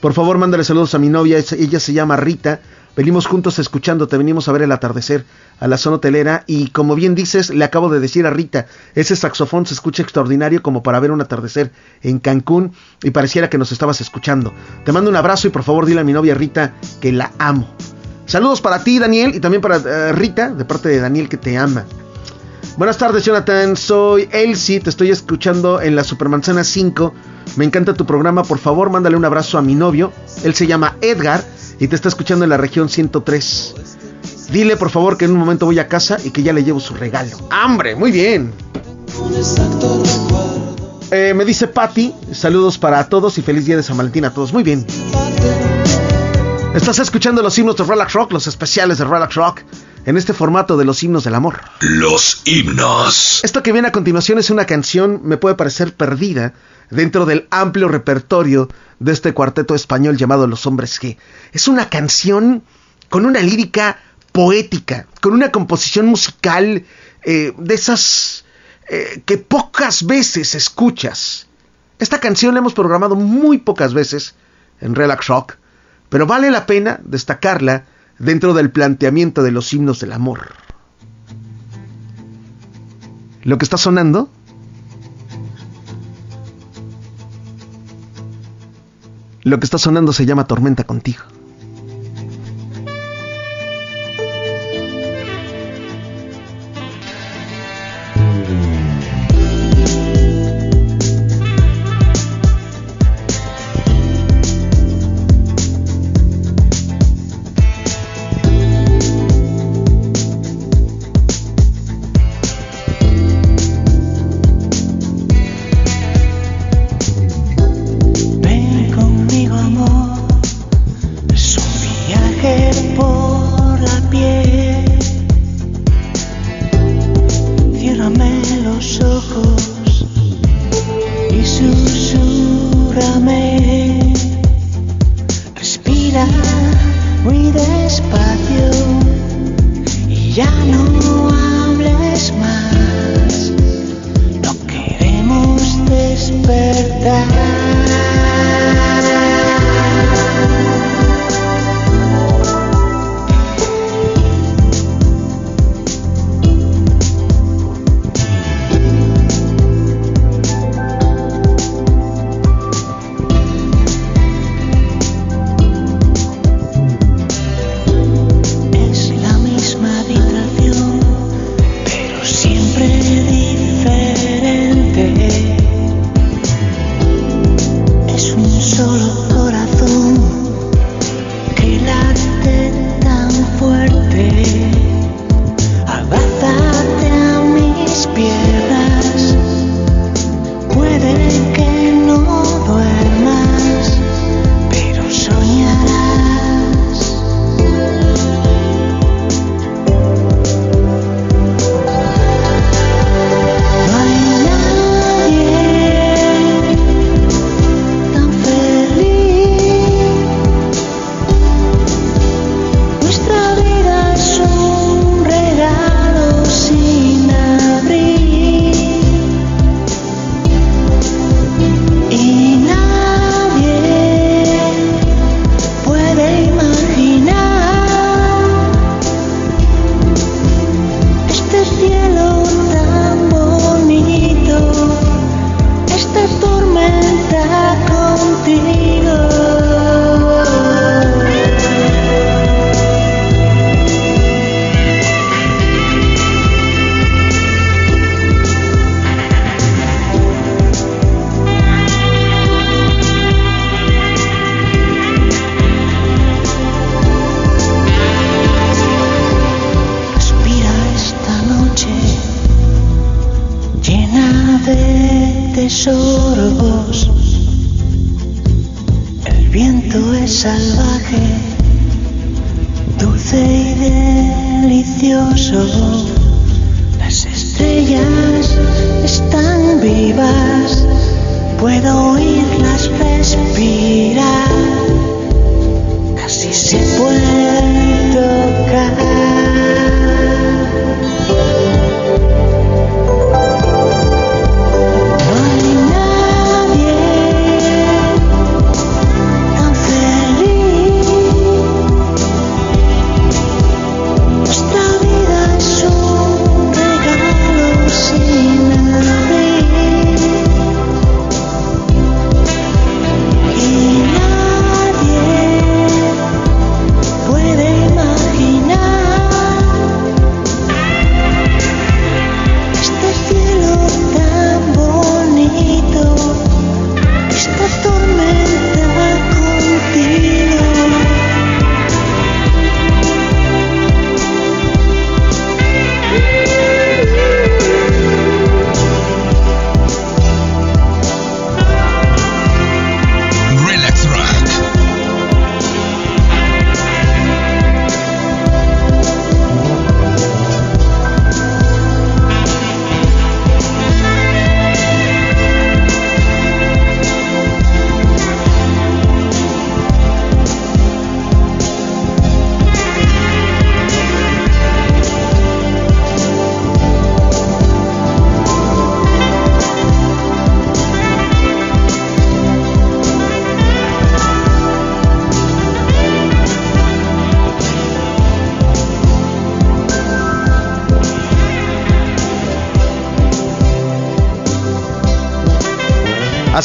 Por 0.00 0.14
favor, 0.14 0.36
mándale 0.36 0.64
saludos 0.64 0.96
a 0.96 0.98
mi 0.98 1.08
novia, 1.08 1.38
ella 1.38 1.78
se 1.78 1.92
llama 1.92 2.16
Rita. 2.16 2.60
Venimos 2.96 3.26
juntos 3.26 3.60
escuchándote, 3.60 4.18
venimos 4.18 4.48
a 4.48 4.52
ver 4.52 4.62
el 4.62 4.72
atardecer 4.72 5.24
a 5.60 5.68
la 5.68 5.76
zona 5.76 5.96
hotelera 5.96 6.42
y 6.48 6.70
como 6.70 6.96
bien 6.96 7.14
dices, 7.14 7.50
le 7.50 7.64
acabo 7.64 7.88
de 7.88 8.00
decir 8.00 8.26
a 8.26 8.30
Rita, 8.30 8.66
ese 8.96 9.14
saxofón 9.14 9.64
se 9.64 9.74
escucha 9.74 10.02
extraordinario 10.02 10.60
como 10.60 10.82
para 10.82 10.98
ver 10.98 11.12
un 11.12 11.20
atardecer 11.20 11.70
en 12.02 12.18
Cancún 12.18 12.72
y 13.04 13.12
pareciera 13.12 13.48
que 13.48 13.56
nos 13.56 13.70
estabas 13.70 14.00
escuchando. 14.00 14.52
Te 14.84 14.90
mando 14.90 15.08
un 15.08 15.16
abrazo 15.16 15.46
y 15.46 15.50
por 15.50 15.62
favor 15.62 15.86
dile 15.86 16.00
a 16.00 16.04
mi 16.04 16.12
novia 16.12 16.34
Rita 16.34 16.74
que 17.00 17.12
la 17.12 17.30
amo. 17.38 17.72
Saludos 18.26 18.60
para 18.60 18.82
ti 18.82 18.98
Daniel 18.98 19.36
y 19.36 19.40
también 19.40 19.62
para 19.62 19.76
eh, 19.76 20.12
Rita, 20.12 20.50
de 20.50 20.64
parte 20.64 20.88
de 20.88 20.98
Daniel 20.98 21.28
que 21.28 21.36
te 21.36 21.56
ama. 21.56 21.84
Buenas 22.76 22.96
tardes 22.98 23.24
Jonathan, 23.24 23.76
soy 23.76 24.28
Elsie, 24.32 24.80
te 24.80 24.90
estoy 24.90 25.10
escuchando 25.10 25.80
en 25.80 25.96
la 25.96 26.04
Supermanzana 26.04 26.64
5. 26.64 27.12
Me 27.56 27.64
encanta 27.64 27.94
tu 27.94 28.06
programa, 28.06 28.42
por 28.42 28.58
favor 28.58 28.90
mándale 28.90 29.16
un 29.16 29.24
abrazo 29.24 29.58
a 29.58 29.62
mi 29.62 29.74
novio. 29.74 30.12
Él 30.44 30.54
se 30.54 30.66
llama 30.66 30.96
Edgar 31.00 31.44
y 31.78 31.88
te 31.88 31.94
está 31.96 32.08
escuchando 32.08 32.44
en 32.44 32.50
la 32.50 32.56
región 32.56 32.88
103. 32.88 33.74
Dile 34.50 34.76
por 34.76 34.90
favor 34.90 35.18
que 35.18 35.26
en 35.26 35.32
un 35.32 35.38
momento 35.38 35.66
voy 35.66 35.78
a 35.78 35.88
casa 35.88 36.16
y 36.24 36.30
que 36.30 36.42
ya 36.42 36.52
le 36.52 36.64
llevo 36.64 36.80
su 36.80 36.94
regalo. 36.94 37.36
¡Hambre! 37.50 37.94
Muy 37.96 38.12
bien. 38.12 38.52
Eh, 41.10 41.34
me 41.34 41.44
dice 41.44 41.66
Patty, 41.66 42.14
saludos 42.32 42.78
para 42.78 43.08
todos 43.08 43.36
y 43.38 43.42
feliz 43.42 43.66
día 43.66 43.76
de 43.76 43.82
San 43.82 43.96
Valentín 43.96 44.24
a 44.24 44.32
todos. 44.32 44.52
Muy 44.52 44.62
bien. 44.62 44.86
Estás 46.74 47.00
escuchando 47.00 47.42
los 47.42 47.58
himnos 47.58 47.76
de 47.76 47.84
Relax 47.84 48.12
Rock, 48.12 48.32
los 48.32 48.46
especiales 48.46 48.98
de 48.98 49.04
Relax 49.04 49.34
Rock, 49.34 49.62
en 50.06 50.16
este 50.16 50.32
formato 50.32 50.76
de 50.76 50.84
los 50.84 51.02
himnos 51.02 51.24
del 51.24 51.34
amor. 51.34 51.60
Los 51.80 52.42
himnos. 52.44 53.40
Esto 53.44 53.62
que 53.62 53.72
viene 53.72 53.88
a 53.88 53.92
continuación 53.92 54.38
es 54.38 54.50
una 54.50 54.64
canción, 54.64 55.20
me 55.24 55.36
puede 55.36 55.54
parecer 55.54 55.94
perdida, 55.94 56.54
dentro 56.90 57.24
del 57.26 57.46
amplio 57.50 57.88
repertorio 57.88 58.68
de 58.98 59.12
este 59.12 59.32
cuarteto 59.32 59.74
español 59.74 60.16
llamado 60.16 60.46
Los 60.46 60.66
Hombres 60.66 61.00
G. 61.00 61.16
Es 61.52 61.68
una 61.68 61.88
canción 61.88 62.64
con 63.08 63.26
una 63.26 63.40
lírica 63.40 63.98
poética, 64.32 65.06
con 65.20 65.32
una 65.32 65.50
composición 65.50 66.06
musical 66.06 66.84
eh, 67.22 67.52
de 67.56 67.74
esas 67.74 68.44
eh, 68.88 69.22
que 69.24 69.38
pocas 69.38 70.04
veces 70.06 70.54
escuchas. 70.54 71.46
Esta 71.98 72.18
canción 72.20 72.54
la 72.54 72.60
hemos 72.60 72.74
programado 72.74 73.14
muy 73.14 73.58
pocas 73.58 73.94
veces 73.94 74.34
en 74.80 74.94
Relax 74.94 75.26
Rock, 75.26 75.56
pero 76.08 76.26
vale 76.26 76.50
la 76.50 76.66
pena 76.66 77.00
destacarla 77.04 77.84
dentro 78.20 78.54
del 78.54 78.70
planteamiento 78.70 79.42
de 79.42 79.50
los 79.50 79.72
himnos 79.72 79.98
del 79.98 80.12
amor. 80.12 80.52
Lo 83.42 83.58
que 83.58 83.64
está 83.64 83.76
sonando 83.76 84.30
Lo 89.42 89.58
que 89.58 89.64
está 89.64 89.78
sonando 89.78 90.12
se 90.12 90.26
llama 90.26 90.46
Tormenta 90.46 90.84
contigo. 90.84 91.22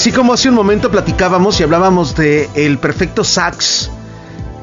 Así 0.06 0.13
como 0.13 0.34
hace 0.34 0.50
un 0.50 0.54
momento 0.54 0.91
platicábamos 0.91 1.60
y 1.60 1.63
hablábamos 1.63 2.15
de 2.15 2.48
el 2.54 2.78
perfecto 2.78 3.24
sax 3.24 3.89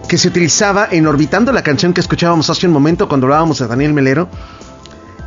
que 0.09 0.17
se 0.17 0.29
utilizaba 0.29 0.87
en 0.89 1.05
Orbitando, 1.09 1.51
la 1.51 1.65
canción 1.65 1.93
que 1.93 2.01
escuchábamos 2.01 2.49
hace 2.49 2.69
un 2.69 2.73
momento 2.73 3.09
cuando 3.09 3.27
hablábamos 3.27 3.59
de 3.59 3.67
Daniel 3.67 3.93
Melero. 3.93 4.29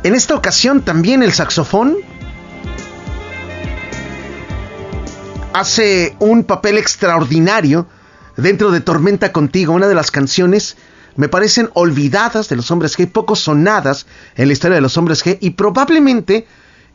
En 0.04 0.14
esta 0.14 0.34
ocasión 0.34 0.80
también 0.80 1.22
el 1.22 1.34
saxofón 1.34 1.98
hace 5.52 6.16
un 6.18 6.44
papel 6.44 6.78
extraordinario 6.78 7.86
dentro 8.38 8.70
de 8.70 8.80
Tormenta 8.80 9.32
Contigo, 9.32 9.74
una 9.74 9.86
de 9.86 9.94
las 9.94 10.10
canciones 10.10 10.78
me 11.16 11.28
parecen 11.28 11.68
olvidadas 11.74 12.48
de 12.48 12.56
los 12.56 12.70
hombres 12.70 12.98
G, 12.98 13.06
poco 13.06 13.36
sonadas 13.36 14.06
en 14.34 14.46
la 14.46 14.54
historia 14.54 14.76
de 14.76 14.80
los 14.80 14.96
hombres 14.96 15.22
G 15.22 15.36
y 15.42 15.50
probablemente 15.50 16.46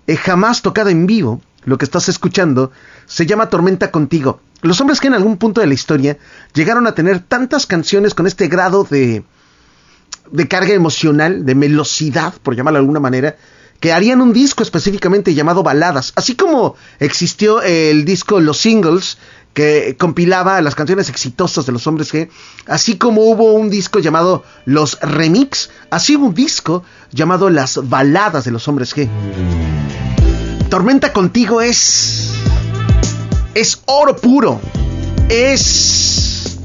eh, 0.08 0.18
jamás 0.18 0.64
tocada 0.64 0.90
en 0.90 1.06
vivo. 1.06 1.40
Lo 1.64 1.78
que 1.78 1.86
estás 1.86 2.10
escuchando 2.10 2.72
se 3.06 3.26
llama 3.26 3.50
Tormenta 3.50 3.92
Contigo. 3.92 4.42
Los 4.62 4.80
hombres 4.82 5.00
que 5.00 5.08
en 5.08 5.14
algún 5.14 5.38
punto 5.38 5.62
de 5.62 5.68
la 5.68 5.74
historia 5.74 6.18
llegaron 6.54 6.88
a 6.88 6.94
tener 6.94 7.20
tantas 7.20 7.66
canciones 7.66 8.14
con 8.14 8.28
este 8.28 8.48
grado 8.48 8.84
de, 8.84 9.24
de 10.32 10.48
carga 10.48 10.74
emocional, 10.74 11.46
de 11.46 11.56
melosidad, 11.56 12.34
por 12.42 12.56
llamarlo 12.56 12.78
de 12.78 12.82
alguna 12.82 13.00
manera, 13.00 13.36
que 13.80 13.92
harían 13.92 14.22
un 14.22 14.32
disco 14.32 14.62
específicamente 14.62 15.34
llamado 15.34 15.64
Baladas. 15.64 16.14
Así 16.16 16.36
como 16.36 16.76
existió 17.00 17.62
el 17.64 18.06
disco 18.06 18.40
Los 18.40 18.60
Singles, 18.60 19.18
que 19.54 19.98
compilaba 20.00 20.62
las 20.62 20.76
canciones 20.76 21.10
exitosas 21.10 21.66
de 21.66 21.72
los 21.74 21.86
hombres 21.88 22.14
G, 22.14 22.30
así 22.68 22.98
como 22.98 23.24
hubo 23.24 23.54
un 23.54 23.70
disco 23.70 24.00
llamado 24.00 24.44
Los 24.66 25.00
Remix, 25.02 25.70
así 25.90 26.16
hubo 26.16 26.28
un 26.28 26.34
disco 26.34 26.84
llamado 27.12 27.50
Las 27.50 27.90
Baladas 27.90 28.46
de 28.46 28.52
los 28.52 28.68
hombres 28.68 28.96
G. 28.96 29.10
Tormenta 30.72 31.12
contigo 31.12 31.60
es. 31.60 32.32
Es 33.54 33.82
oro 33.88 34.16
puro. 34.16 34.62
Es. 35.28 36.60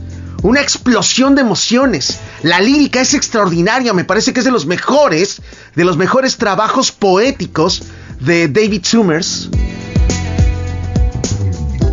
Una 0.45 0.61
explosión 0.61 1.35
de 1.35 1.41
emociones. 1.41 2.21
La 2.45 2.61
lírica 2.61 3.01
es 3.01 3.15
extraordinaria. 3.15 3.93
Me 3.93 4.05
parece 4.05 4.33
que 4.33 4.39
es 4.39 4.45
de 4.45 4.53
los 4.53 4.65
mejores. 4.65 5.43
De 5.75 5.85
los 5.85 5.97
mejores 5.97 6.37
trabajos 6.37 6.93
poéticos 6.93 7.83
de 8.21 8.47
David 8.47 8.85
Summers. 8.85 9.51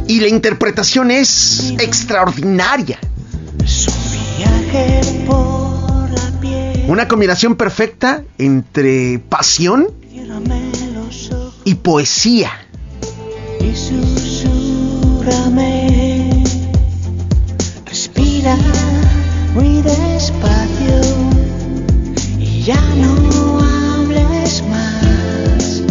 Y 0.07 0.19
la 0.19 0.27
interpretación 0.27 1.09
es 1.09 1.73
extraordinaria. 1.79 2.99
Una 6.87 7.07
combinación 7.07 7.55
perfecta 7.55 8.21
entre 8.37 9.17
pasión 9.17 9.87
y 11.65 11.75
poesía. 11.75 12.51
y 13.59 13.75
susurrame. 13.75 14.83
Respira 17.85 18.57
muy 19.53 19.81
despacio 19.81 21.01
y 22.39 22.63
ya 22.63 22.81
no 22.95 23.59
hables 23.59 24.63
más. 24.69 25.81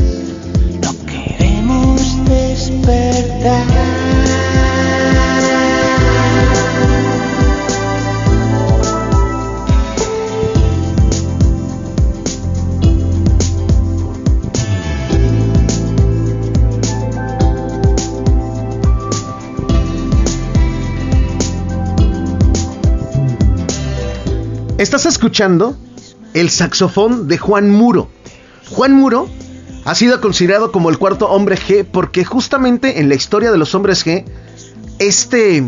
No 0.82 0.92
queremos 1.06 2.00
despertar. 2.26 3.91
Estás 24.82 25.06
escuchando 25.06 25.76
el 26.34 26.50
saxofón 26.50 27.28
de 27.28 27.38
Juan 27.38 27.70
Muro. 27.70 28.08
Juan 28.68 28.92
Muro 28.94 29.28
ha 29.84 29.94
sido 29.94 30.20
considerado 30.20 30.72
como 30.72 30.90
el 30.90 30.98
cuarto 30.98 31.28
hombre 31.28 31.56
G 31.56 31.86
porque 31.88 32.24
justamente 32.24 32.98
en 32.98 33.08
la 33.08 33.14
historia 33.14 33.52
de 33.52 33.58
los 33.58 33.76
hombres 33.76 34.04
G, 34.04 34.24
este 34.98 35.62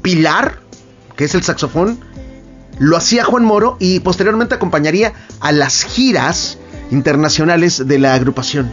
pilar, 0.00 0.60
que 1.16 1.24
es 1.24 1.34
el 1.34 1.42
saxofón, 1.42 1.98
lo 2.78 2.96
hacía 2.96 3.24
Juan 3.24 3.44
Moro 3.44 3.76
y 3.80 3.98
posteriormente 3.98 4.54
acompañaría 4.54 5.12
a 5.40 5.50
las 5.50 5.82
giras 5.82 6.56
internacionales 6.92 7.82
de 7.84 7.98
la 7.98 8.14
agrupación. 8.14 8.70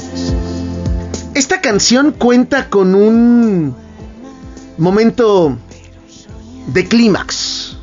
Esta 1.34 1.62
canción 1.62 2.12
cuenta 2.12 2.69
con 2.69 2.93
un 2.93 3.75
momento 4.77 5.58
de 6.67 6.88
clímax. 6.88 7.81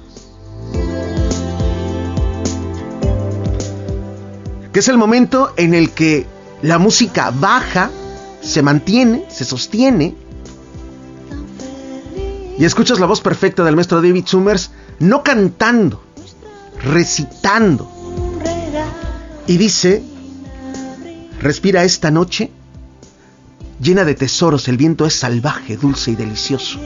Que 4.73 4.81
es 4.81 4.89
el 4.89 4.99
momento 4.99 5.53
en 5.57 5.75
el 5.75 5.91
que 5.91 6.27
la 6.63 6.79
música 6.79 7.31
baja, 7.31 7.91
se 8.41 8.63
mantiene, 8.63 9.25
se 9.31 9.45
sostiene, 9.45 10.15
y 12.59 12.65
escuchas 12.65 12.99
la 12.99 13.07
voz 13.07 13.21
perfecta 13.21 13.63
del 13.63 13.77
maestro 13.77 14.03
David 14.03 14.27
Summers, 14.27 14.71
no 14.99 15.23
cantando, 15.23 16.03
recitando, 16.83 17.91
y 19.47 19.57
dice, 19.57 20.03
respira 21.41 21.85
esta 21.85 22.11
noche, 22.11 22.51
llena 23.81 24.05
de 24.05 24.15
tesoros, 24.15 24.69
el 24.69 24.77
viento 24.77 25.07
es 25.07 25.15
salvaje, 25.15 25.77
dulce 25.77 26.11
y 26.11 26.17
delicioso. 26.17 26.79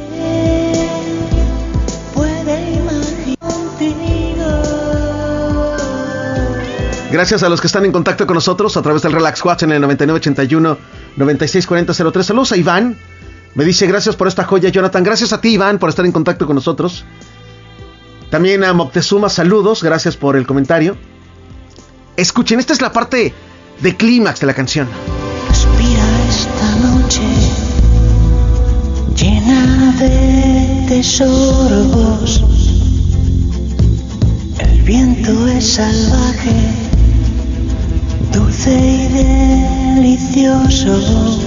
Gracias 7.12 7.42
a 7.42 7.50
los 7.50 7.60
que 7.60 7.66
están 7.66 7.84
en 7.84 7.92
contacto 7.92 8.26
con 8.26 8.34
nosotros 8.34 8.74
a 8.76 8.82
través 8.82 9.02
del 9.02 9.12
Relax 9.12 9.44
Watch 9.44 9.64
en 9.64 9.72
el 9.72 9.82
9981 9.82 10.78
964003. 11.16 12.26
Saludos 12.26 12.52
a 12.52 12.56
Iván. 12.56 12.96
Me 13.54 13.64
dice 13.64 13.86
gracias 13.86 14.16
por 14.16 14.28
esta 14.28 14.44
joya, 14.44 14.70
Jonathan. 14.70 15.04
Gracias 15.04 15.34
a 15.34 15.40
ti, 15.40 15.50
Iván, 15.50 15.78
por 15.78 15.90
estar 15.90 16.06
en 16.06 16.12
contacto 16.12 16.46
con 16.46 16.54
nosotros. 16.56 17.04
También 18.30 18.64
a 18.64 18.72
Moctezuma, 18.72 19.28
saludos. 19.28 19.82
Gracias 19.82 20.16
por 20.16 20.36
el 20.36 20.46
comentario. 20.46 20.96
Escuchen, 22.16 22.60
esta 22.60 22.72
es 22.72 22.80
la 22.80 22.92
parte 22.92 23.34
de 23.80 23.96
clímax 23.96 24.40
de 24.40 24.46
la 24.46 24.54
canción. 24.54 24.88
Respira 25.48 26.02
esta 26.30 26.76
noche 26.76 27.22
llena 29.14 29.92
de 29.98 30.86
tesoros. 30.88 32.42
El 34.58 34.82
viento 34.82 35.46
es 35.48 35.74
salvaje, 35.74 36.81
dulce 38.62 38.78
y 38.78 39.08
delicioso. 39.96 41.40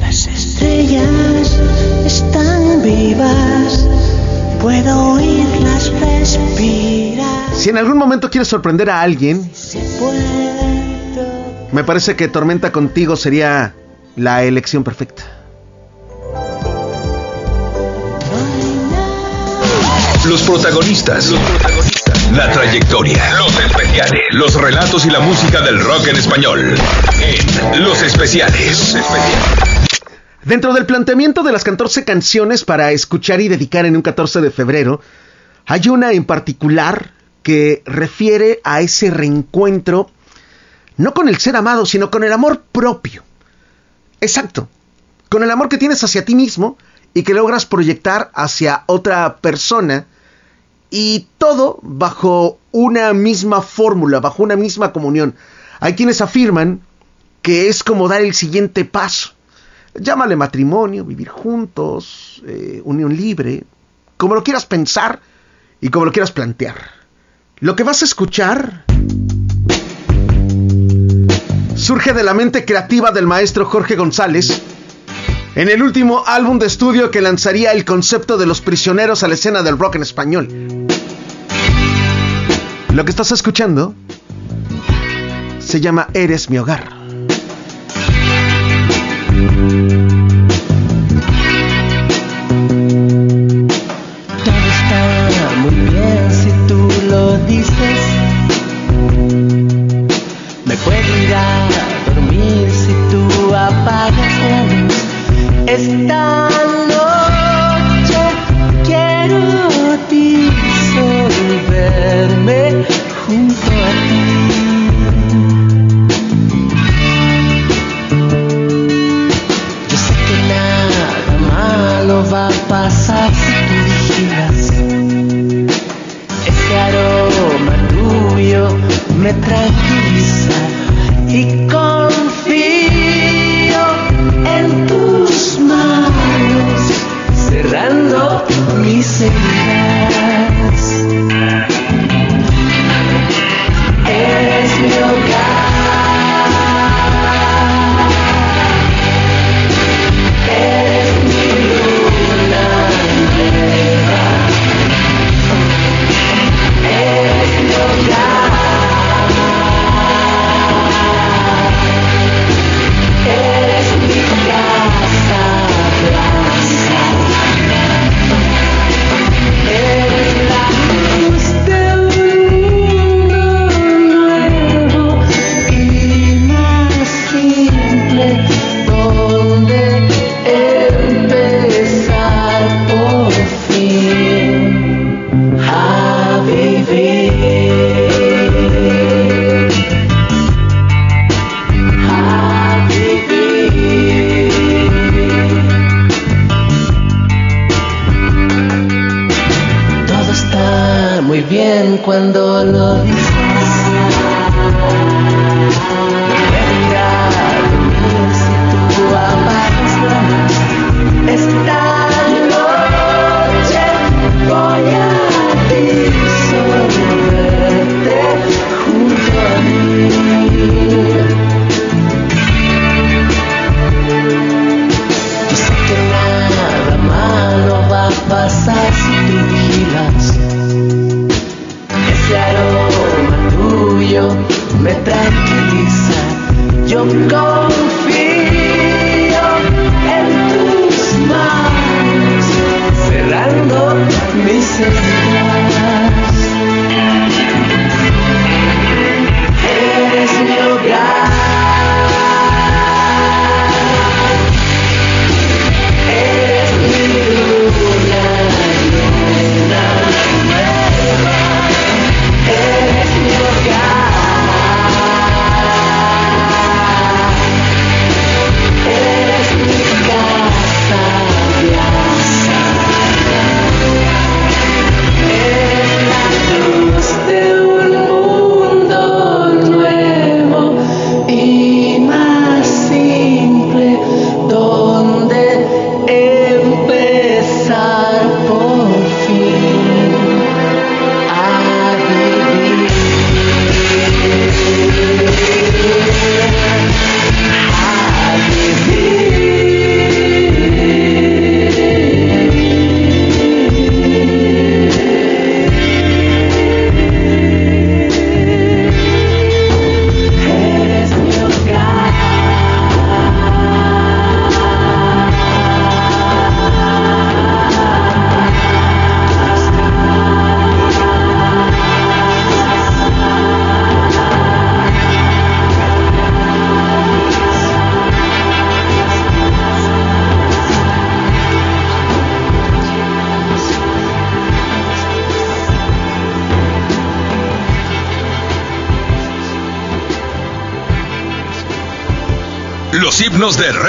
Las 0.00 0.26
estrellas 0.26 1.58
están 2.04 2.82
vivas, 2.82 3.88
puedo 4.60 5.14
oírlas 5.14 5.92
respirar. 6.00 7.54
Si 7.54 7.70
en 7.70 7.78
algún 7.78 7.98
momento 7.98 8.30
quieres 8.30 8.48
sorprender 8.48 8.90
a 8.90 9.00
alguien, 9.00 9.50
me 11.72 11.84
parece 11.84 12.16
que 12.16 12.28
Tormenta 12.28 12.72
contigo 12.72 13.16
sería 13.16 13.74
la 14.16 14.44
elección 14.44 14.84
perfecta. 14.84 15.39
Los 20.30 20.42
protagonistas. 20.42 21.28
Los 21.28 21.40
protagonistas. 21.40 22.30
La 22.30 22.52
trayectoria. 22.52 23.34
Los 23.38 23.58
especiales. 23.58 24.20
Los 24.30 24.54
relatos 24.54 25.04
y 25.04 25.10
la 25.10 25.18
música 25.18 25.60
del 25.60 25.80
rock 25.80 26.06
en 26.06 26.16
español. 26.16 26.76
En 27.20 27.82
Los 27.82 28.00
Especiales. 28.00 28.64
Los 28.64 28.94
Especiales. 28.94 30.00
Dentro 30.44 30.72
del 30.72 30.86
planteamiento 30.86 31.42
de 31.42 31.50
las 31.50 31.64
14 31.64 32.04
canciones 32.04 32.62
para 32.62 32.92
escuchar 32.92 33.40
y 33.40 33.48
dedicar 33.48 33.86
en 33.86 33.96
un 33.96 34.02
14 34.02 34.40
de 34.40 34.52
febrero, 34.52 35.00
hay 35.66 35.88
una 35.88 36.12
en 36.12 36.24
particular 36.24 37.10
que 37.42 37.82
refiere 37.84 38.60
a 38.62 38.82
ese 38.82 39.10
reencuentro, 39.10 40.12
no 40.96 41.12
con 41.12 41.28
el 41.28 41.38
ser 41.38 41.56
amado, 41.56 41.86
sino 41.86 42.08
con 42.08 42.22
el 42.22 42.32
amor 42.32 42.62
propio. 42.70 43.24
Exacto, 44.20 44.68
con 45.28 45.42
el 45.42 45.50
amor 45.50 45.68
que 45.68 45.78
tienes 45.78 46.04
hacia 46.04 46.24
ti 46.24 46.36
mismo 46.36 46.78
y 47.14 47.24
que 47.24 47.34
logras 47.34 47.66
proyectar 47.66 48.30
hacia 48.32 48.84
otra 48.86 49.38
persona 49.38 50.06
y 50.90 51.26
todo 51.38 51.78
bajo 51.82 52.58
una 52.72 53.12
misma 53.12 53.62
fórmula, 53.62 54.20
bajo 54.20 54.42
una 54.42 54.56
misma 54.56 54.92
comunión. 54.92 55.34
Hay 55.78 55.94
quienes 55.94 56.20
afirman 56.20 56.80
que 57.42 57.68
es 57.68 57.82
como 57.82 58.08
dar 58.08 58.20
el 58.20 58.34
siguiente 58.34 58.84
paso. 58.84 59.30
Llámale 59.94 60.36
matrimonio, 60.36 61.04
vivir 61.04 61.28
juntos, 61.28 62.42
eh, 62.46 62.82
unión 62.84 63.16
libre, 63.16 63.64
como 64.16 64.34
lo 64.34 64.44
quieras 64.44 64.66
pensar 64.66 65.20
y 65.80 65.88
como 65.88 66.04
lo 66.04 66.12
quieras 66.12 66.32
plantear. 66.32 66.76
Lo 67.60 67.76
que 67.76 67.82
vas 67.82 68.02
a 68.02 68.04
escuchar 68.04 68.84
surge 71.76 72.12
de 72.12 72.22
la 72.22 72.34
mente 72.34 72.64
creativa 72.64 73.10
del 73.10 73.26
maestro 73.26 73.64
Jorge 73.66 73.96
González 73.96 74.62
en 75.54 75.68
el 75.68 75.82
último 75.82 76.24
álbum 76.26 76.58
de 76.58 76.66
estudio 76.66 77.10
que 77.10 77.20
lanzaría 77.20 77.72
el 77.72 77.84
concepto 77.84 78.38
de 78.38 78.46
los 78.46 78.60
prisioneros 78.60 79.22
a 79.22 79.28
la 79.28 79.34
escena 79.34 79.62
del 79.62 79.78
rock 79.78 79.96
en 79.96 80.02
español. 80.02 80.48
Lo 82.92 83.04
que 83.04 83.10
estás 83.10 83.32
escuchando 83.32 83.94
se 85.58 85.80
llama 85.80 86.08
Eres 86.14 86.50
mi 86.50 86.58
hogar. 86.58 87.00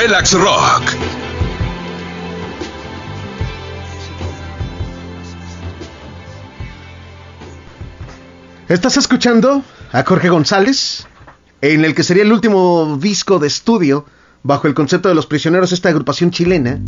Relax 0.02 0.34
Rock. 0.34 0.82
Estás 8.68 8.98
escuchando 8.98 9.64
a 9.92 10.04
Jorge 10.04 10.30
González, 10.30 11.06
en 11.62 11.86
el 11.86 11.94
que 11.94 12.02
sería 12.02 12.24
el 12.24 12.34
último 12.34 12.98
disco 13.00 13.38
de 13.38 13.46
estudio 13.46 14.08
bajo 14.42 14.68
el 14.68 14.74
concepto 14.74 15.08
de 15.08 15.14
los 15.14 15.28
prisioneros, 15.28 15.72
esta 15.72 15.90
agrupación 15.90 16.32
chilena. 16.32 16.82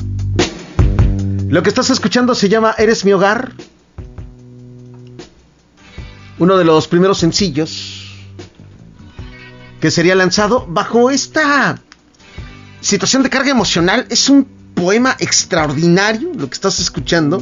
Lo 1.49 1.61
que 1.61 1.69
estás 1.69 1.91
escuchando 1.91 2.33
se 2.33 2.49
llama 2.49 2.73
Eres 2.79 3.05
mi 3.05 3.13
hogar, 3.13 3.51
uno 6.39 6.57
de 6.57 6.65
los 6.65 6.87
primeros 6.87 7.19
sencillos 7.19 8.25
que 9.79 9.91
sería 9.91 10.15
lanzado 10.15 10.65
bajo 10.67 11.11
esta 11.11 11.79
situación 12.93 13.23
de 13.23 13.31
carga 13.31 13.49
emocional. 13.49 14.05
Es 14.11 14.29
un 14.29 14.45
poema 14.75 15.15
extraordinario 15.17 16.31
lo 16.35 16.47
que 16.47 16.53
estás 16.53 16.79
escuchando. 16.79 17.39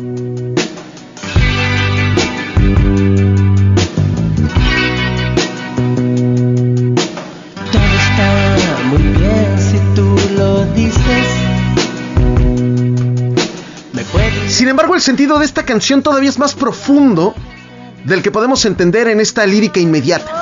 Sin 14.48 14.70
embargo, 14.70 14.96
el 14.96 15.02
sentido 15.02 15.38
de 15.38 15.46
esta 15.46 15.66
canción 15.66 16.02
todavía 16.02 16.30
es 16.30 16.40
más 16.40 16.54
profundo 16.54 17.36
del 18.06 18.22
que 18.22 18.32
podemos 18.32 18.64
entender 18.64 19.10
en 19.10 19.20
esta 19.20 19.46
lírica 19.46 19.82
inmediata. 19.82 20.41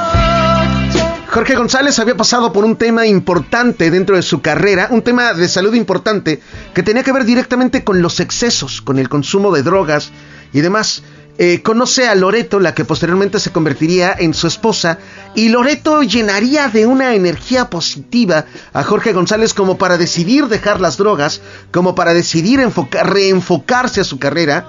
Jorge 1.32 1.56
González 1.56 2.00
había 2.00 2.18
pasado 2.18 2.52
por 2.52 2.66
un 2.66 2.76
tema 2.76 3.06
importante 3.06 3.92
dentro 3.92 4.16
de 4.16 4.24
su 4.24 4.42
carrera, 4.42 4.88
un 4.90 5.04
tema 5.04 5.34
de 5.34 5.48
salud 5.48 5.76
importante 5.76 6.42
que 6.74 6.82
tenía 6.82 7.04
que 7.04 7.12
ver 7.12 7.24
directamente 7.24 7.84
con 7.84 8.02
los 8.02 8.20
excesos, 8.20 8.82
con 8.82 8.98
el 8.98 9.10
consumo 9.10 9.52
de 9.52 9.62
drogas 9.62 10.12
y 10.54 10.62
demás. 10.62 11.04
Eh, 11.38 11.62
conoce 11.62 12.08
a 12.08 12.16
Loreto, 12.16 12.60
la 12.60 12.74
que 12.74 12.84
posteriormente 12.84 13.40
se 13.40 13.52
convertiría 13.52 14.14
en 14.18 14.34
su 14.34 14.48
esposa, 14.48 14.98
y 15.36 15.50
Loreto 15.50 16.02
llenaría 16.02 16.68
de 16.68 16.88
una 16.88 17.14
energía 17.14 17.70
positiva 17.70 18.46
a 18.74 18.84
Jorge 18.84 19.14
González 19.14 19.54
como 19.54 19.78
para 19.78 19.98
decidir 19.98 20.48
dejar 20.48 20.82
las 20.82 20.98
drogas, 20.98 21.42
como 21.72 21.94
para 21.94 22.16
decidir 22.16 22.60
reenfocarse 23.04 24.02
a 24.02 24.04
su 24.04 24.18
carrera, 24.18 24.68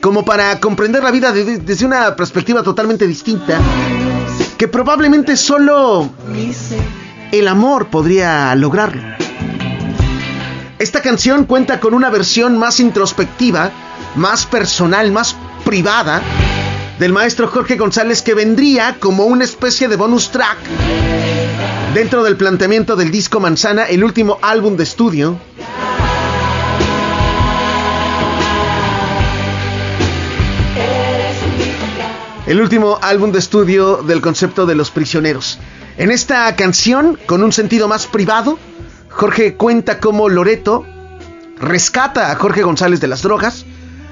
como 0.00 0.24
para 0.24 0.58
comprender 0.58 1.04
la 1.04 1.12
vida 1.12 1.32
desde 1.32 1.86
una 1.86 2.16
perspectiva 2.16 2.62
totalmente 2.64 3.06
distinta, 3.06 3.58
que 4.58 4.68
probablemente 4.68 5.36
solo 5.36 6.10
el 7.32 7.48
amor 7.48 7.88
podría 7.88 8.54
lograrlo. 8.54 9.02
Esta 10.78 11.02
canción 11.02 11.44
cuenta 11.44 11.80
con 11.80 11.94
una 11.94 12.10
versión 12.10 12.58
más 12.58 12.80
introspectiva, 12.80 13.70
más 14.16 14.46
personal, 14.46 15.12
más 15.12 15.36
privada 15.64 16.22
del 16.98 17.12
maestro 17.12 17.48
Jorge 17.48 17.76
González 17.76 18.22
que 18.22 18.34
vendría 18.34 18.96
como 19.00 19.24
una 19.24 19.44
especie 19.44 19.88
de 19.88 19.96
bonus 19.96 20.30
track 20.30 20.58
dentro 21.94 22.22
del 22.22 22.36
planteamiento 22.36 22.96
del 22.96 23.10
disco 23.10 23.40
Manzana, 23.40 23.84
el 23.84 24.04
último 24.04 24.38
álbum 24.42 24.76
de 24.76 24.84
estudio. 24.84 25.38
El 32.46 32.60
último 32.60 32.98
álbum 33.00 33.32
de 33.32 33.38
estudio 33.38 34.02
del 34.02 34.20
concepto 34.20 34.66
de 34.66 34.74
los 34.74 34.90
prisioneros. 34.90 35.58
En 35.96 36.10
esta 36.10 36.54
canción, 36.56 37.18
con 37.24 37.42
un 37.42 37.52
sentido 37.52 37.88
más 37.88 38.06
privado, 38.06 38.58
Jorge 39.08 39.54
cuenta 39.54 39.98
cómo 39.98 40.28
Loreto 40.28 40.84
rescata 41.58 42.30
a 42.30 42.34
Jorge 42.36 42.62
González 42.62 43.00
de 43.00 43.08
las 43.08 43.22
drogas, 43.22 43.64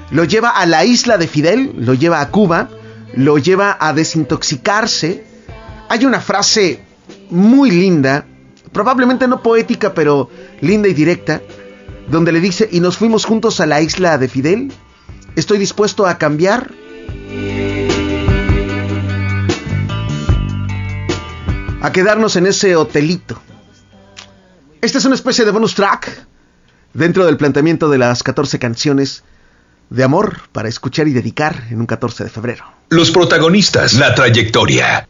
lo 0.09 0.23
lleva 0.23 0.49
a 0.49 0.65
la 0.65 0.83
isla 0.83 1.19
de 1.19 1.27
Fidel, 1.27 1.73
lo 1.77 1.93
lleva 1.93 2.21
a 2.21 2.29
Cuba, 2.29 2.69
lo 3.13 3.37
lleva 3.37 3.77
a 3.79 3.93
desintoxicarse. 3.93 5.23
Hay 5.89 6.03
una 6.05 6.19
frase 6.19 6.83
muy 7.29 7.69
linda, 7.69 8.25
probablemente 8.71 9.27
no 9.27 9.43
poética, 9.43 9.93
pero 9.93 10.31
linda 10.59 10.87
y 10.87 10.95
directa, 10.95 11.41
donde 12.09 12.31
le 12.31 12.39
dice, 12.39 12.67
y 12.71 12.79
nos 12.79 12.97
fuimos 12.97 13.25
juntos 13.25 13.59
a 13.59 13.67
la 13.67 13.81
isla 13.81 14.17
de 14.17 14.27
Fidel, 14.27 14.73
estoy 15.35 15.59
dispuesto 15.59 16.07
a 16.07 16.17
cambiar. 16.17 16.71
A 21.83 21.91
quedarnos 21.91 22.37
en 22.37 22.47
ese 22.47 22.77
hotelito. 22.77 23.41
Esta 24.81 24.99
es 24.99 25.05
una 25.05 25.15
especie 25.15 25.43
de 25.43 25.51
bonus 25.51 25.75
track 25.75 26.25
dentro 26.93 27.25
del 27.25 27.35
planteamiento 27.35 27.89
de 27.89 27.97
las 27.97 28.23
14 28.23 28.57
canciones 28.57 29.25
de 29.89 30.01
amor 30.05 30.43
para 30.53 30.69
escuchar 30.69 31.09
y 31.09 31.11
dedicar 31.11 31.65
en 31.69 31.81
un 31.81 31.85
14 31.85 32.23
de 32.23 32.29
febrero. 32.29 32.63
Los 32.87 33.11
protagonistas, 33.11 33.95
la 33.95 34.15
trayectoria. 34.15 35.09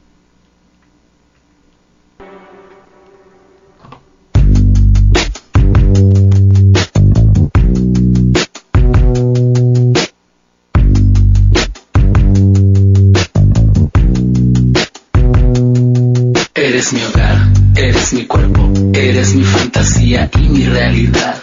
Eres 17.83 18.13
mi 18.13 18.25
cuerpo, 18.25 18.71
eres 18.93 19.35
mi 19.35 19.43
fantasía 19.43 20.29
y 20.37 20.47
mi 20.47 20.65
realidad. 20.65 21.35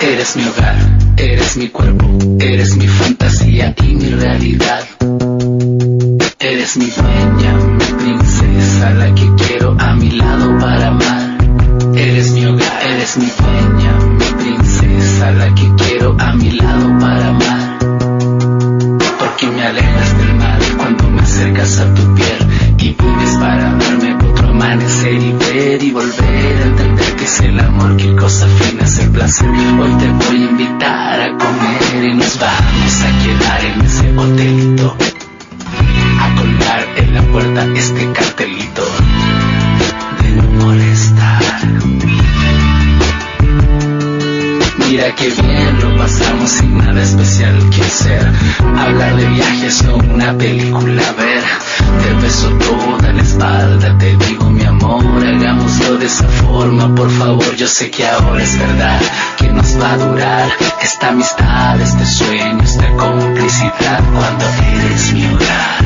Eres 0.00 0.36
mi 0.36 0.44
hogar, 0.44 0.76
eres 1.18 1.56
mi 1.58 1.68
cuerpo, 1.68 2.06
eres 2.40 2.76
mi 2.76 2.88
fantasía 2.88 3.74
y 3.82 3.94
mi 3.94 4.08
realidad. 4.10 4.80
Eres 6.38 6.76
mi 6.78 6.86
dueña, 6.86 7.52
mi 7.52 7.84
princesa, 8.02 8.90
la 8.94 9.14
que 9.14 9.30
quiero 9.36 9.76
a 9.78 9.94
mi 9.94 10.10
lado 10.10 10.58
para 10.58 10.88
amar. 10.88 11.38
Eres 11.94 12.30
mi 12.30 12.46
hogar, 12.46 12.82
eres 12.86 13.18
mi 13.18 13.26
dueña, 13.26 13.92
mi 14.18 14.42
princesa, 14.42 15.32
la 15.32 15.54
que 15.54 15.70
quiero 15.84 16.16
a 16.18 16.32
mi 16.32 16.50
lado 16.52 16.98
para 16.98 17.28
amar. 17.28 17.78
Porque 19.18 19.46
me 19.48 19.66
alejas 19.66 20.18
del 20.18 20.34
mal 20.34 20.60
cuando 20.78 21.10
me 21.10 21.20
acercas 21.20 21.78
a 21.78 21.94
tu 21.94 22.14
piel 22.14 22.38
y 22.78 22.88
vives 22.94 23.36
para 23.38 23.74
verme 23.74 24.17
amanecer 24.58 25.14
y 25.14 25.32
ver 25.34 25.82
y 25.82 25.92
volver 25.92 26.56
a 26.56 26.66
entender 26.66 27.14
que 27.14 27.24
es 27.24 27.40
el 27.40 27.60
amor, 27.60 27.96
qué 27.96 28.14
cosa 28.16 28.46
fina 28.48 28.82
es 28.82 28.98
el 28.98 29.10
placer. 29.12 29.48
Hoy 29.48 29.92
te 29.98 30.08
voy 30.08 30.36
a 30.36 30.50
invitar 30.50 31.20
a 31.20 31.28
comer 31.38 32.04
y 32.04 32.14
nos 32.14 32.38
vamos 32.40 33.02
a 33.02 33.24
quedar 33.24 33.64
en 33.64 33.80
ese 33.82 34.18
hotelito. 34.18 34.96
A 36.20 36.34
colgar 36.34 36.86
en 36.96 37.14
la 37.14 37.22
puerta 37.22 37.66
este 37.76 38.12
cartelito 38.12 38.82
de 40.22 40.30
no 40.32 40.64
molestar. 40.64 41.42
Mira 44.78 45.14
qué 45.14 45.28
bien 45.28 45.67
pasamos 46.18 46.50
sin 46.50 46.78
nada 46.78 47.02
especial 47.02 47.70
que 47.70 47.82
hacer. 47.82 48.32
Hablar 48.76 49.16
de 49.16 49.26
viajes 49.26 49.84
o 49.84 49.96
una 49.96 50.36
película 50.36 51.12
ver. 51.12 51.42
Te 52.02 52.14
beso 52.22 52.48
toda 52.58 53.12
la 53.12 53.22
espalda, 53.22 53.96
te 53.98 54.16
digo 54.16 54.50
mi 54.50 54.64
amor, 54.64 55.04
hagámoslo 55.26 55.98
de 55.98 56.06
esa 56.06 56.26
forma, 56.28 56.94
por 56.94 57.10
favor. 57.10 57.54
Yo 57.56 57.66
sé 57.66 57.90
que 57.90 58.06
ahora 58.06 58.42
es 58.42 58.58
verdad 58.58 59.00
que 59.36 59.48
nos 59.48 59.80
va 59.80 59.92
a 59.92 59.98
durar 59.98 60.48
esta 60.82 61.08
amistad, 61.08 61.80
este 61.80 62.06
sueño, 62.06 62.62
esta 62.62 62.88
complicidad 62.92 64.02
cuando 64.12 64.44
eres 64.84 65.12
mi 65.12 65.26
hogar. 65.26 65.78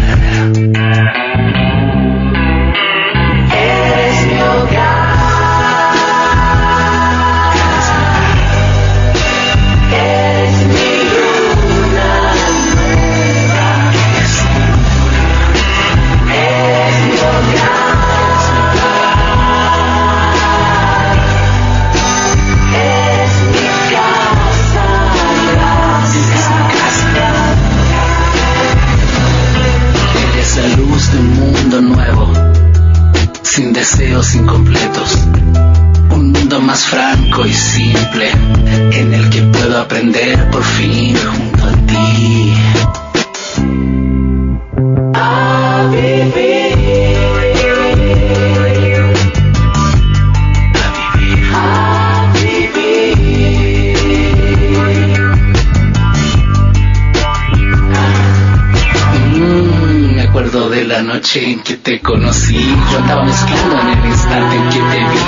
Te 61.83 62.01
conocí. 62.01 62.77
Yo 62.91 62.99
andaba 62.99 63.25
mezclando 63.25 63.81
en 63.81 63.89
el 63.89 64.07
instante 64.07 64.57
en 64.57 64.69
que 64.69 64.79
te 64.79 64.99
vi. 64.99 65.23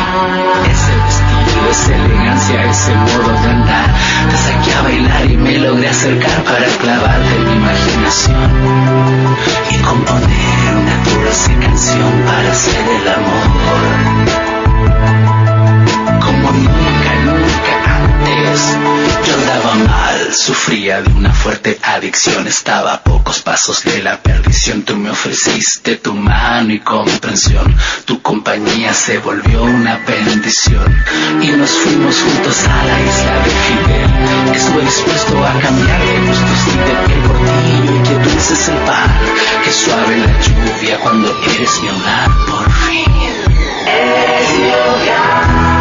Ese 0.70 0.92
vestido, 1.04 1.70
esa 1.70 1.96
elegancia, 1.96 2.64
ese 2.70 2.94
modo 2.94 3.32
de 3.42 3.50
andar. 3.50 3.94
Te 4.30 4.36
saqué 4.36 4.74
a 4.74 4.82
bailar 4.82 5.30
y 5.30 5.36
me 5.36 5.58
logré 5.58 5.88
acercar 5.88 6.44
para 6.44 6.66
clavarte 6.66 7.34
en 7.34 7.44
mi 7.44 7.52
imaginación. 7.56 8.50
Y 9.70 9.76
componer 9.82 10.76
una 10.80 10.96
dulce 11.04 11.56
canción 11.58 12.12
para 12.26 12.50
hacer 12.52 12.84
el 13.00 13.08
amor. 13.08 13.44
Como 16.20 16.52
nunca, 16.52 17.14
nunca 17.24 17.74
antes. 17.96 18.78
Yo 19.26 19.34
andaba 19.34 19.74
mal, 19.74 20.32
sufría 20.34 21.02
de 21.02 21.12
una 21.14 21.32
fuerte 21.32 21.78
adicción, 21.94 22.46
estaba 22.46 22.94
a 22.94 23.02
pocos 23.02 23.40
pasos 23.40 23.84
de 23.84 24.02
la 24.02 24.20
perdición. 24.20 24.82
Tú 24.82 24.96
me 24.96 25.10
ofreciste 25.10 25.96
tu 25.96 26.14
mano 26.14 26.72
y 26.72 26.80
comprensión, 26.80 27.74
tu 28.04 28.20
compañía 28.20 28.92
se 28.92 29.18
volvió 29.18 29.62
una 29.62 29.96
bendición. 29.98 30.84
Y 31.40 31.48
nos 31.48 31.70
fuimos 31.70 32.16
juntos 32.16 32.64
a 32.64 32.84
la 32.84 33.00
isla 33.00 33.34
de 33.44 33.50
Fidel. 33.50 34.54
Estuve 34.54 34.84
dispuesto 34.84 35.44
a 35.44 35.60
cambiar 35.60 36.00
de 36.00 36.14
de 36.14 37.06
piel 37.06 37.20
por 37.20 37.36
ti, 37.36 37.72
y 37.84 38.02
que 38.02 38.14
dulce 38.28 38.54
es 38.54 38.68
el 38.68 38.76
pan, 38.78 39.10
que 39.64 39.72
suave 39.72 40.16
la 40.18 40.40
lluvia 40.40 40.98
cuando 41.00 41.28
eres 41.42 41.80
mi 41.80 41.88
hogar 41.88 42.30
por 42.48 42.72
fin. 42.72 43.04
Eres 43.86 44.58
mi 44.58 44.70
hogar. 44.70 45.73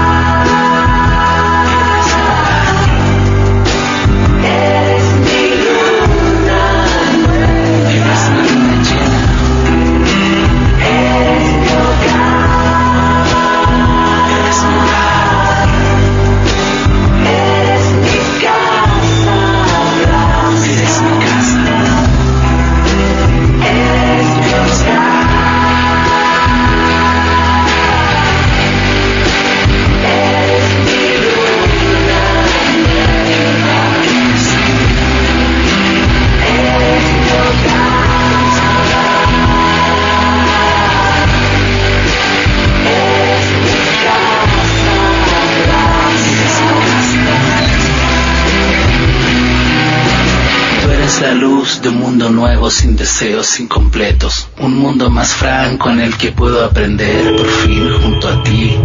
Sin 52.84 52.98
deseos 52.98 53.62
incompletos, 53.62 54.50
un 54.60 54.78
mundo 54.78 55.10
más 55.10 55.34
franco 55.34 55.90
en 55.90 56.02
el 56.02 56.18
que 56.18 56.34
puedo 56.34 56.66
aprender 56.66 57.34
por 57.38 57.48
fin 57.48 57.90
junto 58.02 58.28
a 58.28 58.44
ti. 58.44 58.78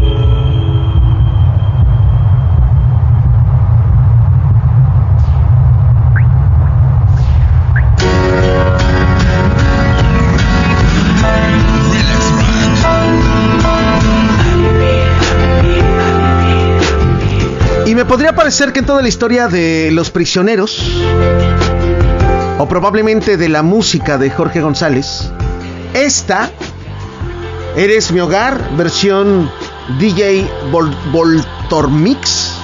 Y 17.85 17.95
me 17.97 18.05
podría 18.05 18.33
parecer 18.37 18.73
que 18.73 18.79
en 18.79 18.87
toda 18.87 19.03
la 19.03 19.09
historia 19.09 19.49
de 19.49 19.91
Los 19.91 20.13
Prisioneros, 20.13 21.03
o 22.59 22.67
probablemente 22.67 23.37
de 23.37 23.49
la 23.49 23.63
música 23.63 24.19
de 24.19 24.31
Jorge 24.31 24.61
González, 24.61 25.31
esta, 25.95 26.51
Eres 27.77 28.11
mi 28.11 28.19
hogar, 28.19 28.77
versión 28.77 29.49
DJ 30.01 30.51
Vol 30.73 30.93
Voltormix, 31.13 32.55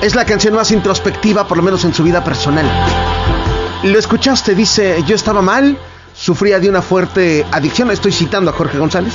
es 0.00 0.14
la 0.14 0.24
canción 0.24 0.54
más 0.54 0.70
introspectiva, 0.70 1.46
por 1.46 1.58
lo 1.58 1.62
menos 1.62 1.84
en 1.84 1.92
su 1.92 2.02
vida 2.02 2.24
personal. 2.24 2.64
Lo 3.82 3.98
escuchaste, 3.98 4.54
dice, 4.54 5.04
yo 5.06 5.14
estaba 5.14 5.42
mal, 5.42 5.76
sufría 6.14 6.60
de 6.60 6.70
una 6.70 6.80
fuerte 6.80 7.44
adicción, 7.50 7.90
estoy 7.90 8.12
citando 8.12 8.50
a 8.50 8.54
Jorge 8.54 8.78
González. 8.78 9.12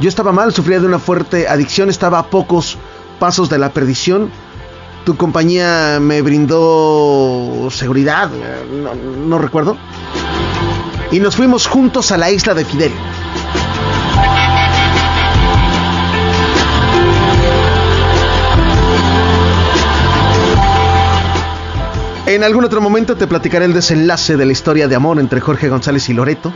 Yo 0.00 0.08
estaba 0.08 0.32
mal, 0.32 0.54
sufría 0.54 0.80
de 0.80 0.86
una 0.86 0.98
fuerte 0.98 1.48
adicción, 1.48 1.90
estaba 1.90 2.20
a 2.20 2.30
pocos 2.30 2.78
pasos 3.18 3.50
de 3.50 3.58
la 3.58 3.70
perdición. 3.70 4.30
Tu 5.04 5.16
compañía 5.16 5.98
me 6.00 6.22
brindó 6.22 7.68
seguridad, 7.70 8.30
no, 9.26 9.38
recuerdo. 9.38 9.76
Y 11.10 11.18
nos 11.18 11.34
fuimos 11.34 11.66
juntos 11.66 12.12
a 12.12 12.18
la 12.18 12.30
isla 12.30 12.54
de 12.54 12.64
Fidel. 12.64 12.92
En 22.26 22.44
algún 22.44 22.64
otro 22.64 22.80
momento 22.80 23.16
te 23.16 23.26
platicaré 23.26 23.64
el 23.64 23.74
desenlace 23.74 24.36
de 24.36 24.46
la 24.46 24.52
historia 24.52 24.86
de 24.86 24.94
amor 24.94 25.18
entre 25.18 25.40
Jorge 25.40 25.68
González 25.68 26.08
y 26.08 26.14
Loreto. 26.14 26.52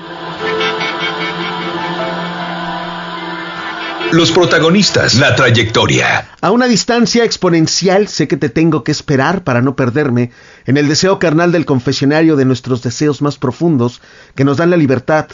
Los 4.16 4.32
protagonistas, 4.32 5.16
la 5.16 5.34
trayectoria. 5.34 6.30
A 6.40 6.50
una 6.50 6.68
distancia 6.68 7.22
exponencial 7.22 8.08
sé 8.08 8.26
que 8.26 8.38
te 8.38 8.48
tengo 8.48 8.82
que 8.82 8.90
esperar 8.90 9.44
para 9.44 9.60
no 9.60 9.76
perderme 9.76 10.30
en 10.64 10.78
el 10.78 10.88
deseo 10.88 11.18
carnal 11.18 11.52
del 11.52 11.66
confesionario 11.66 12.34
de 12.34 12.46
nuestros 12.46 12.82
deseos 12.82 13.20
más 13.20 13.36
profundos 13.36 14.00
que 14.34 14.46
nos 14.46 14.56
dan 14.56 14.70
la 14.70 14.78
libertad. 14.78 15.26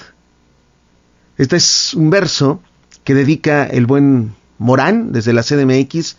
Este 1.38 1.54
es 1.54 1.94
un 1.94 2.10
verso 2.10 2.60
que 3.04 3.14
dedica 3.14 3.66
el 3.66 3.86
buen 3.86 4.34
Morán 4.58 5.12
desde 5.12 5.32
la 5.32 5.44
CDMX 5.44 6.16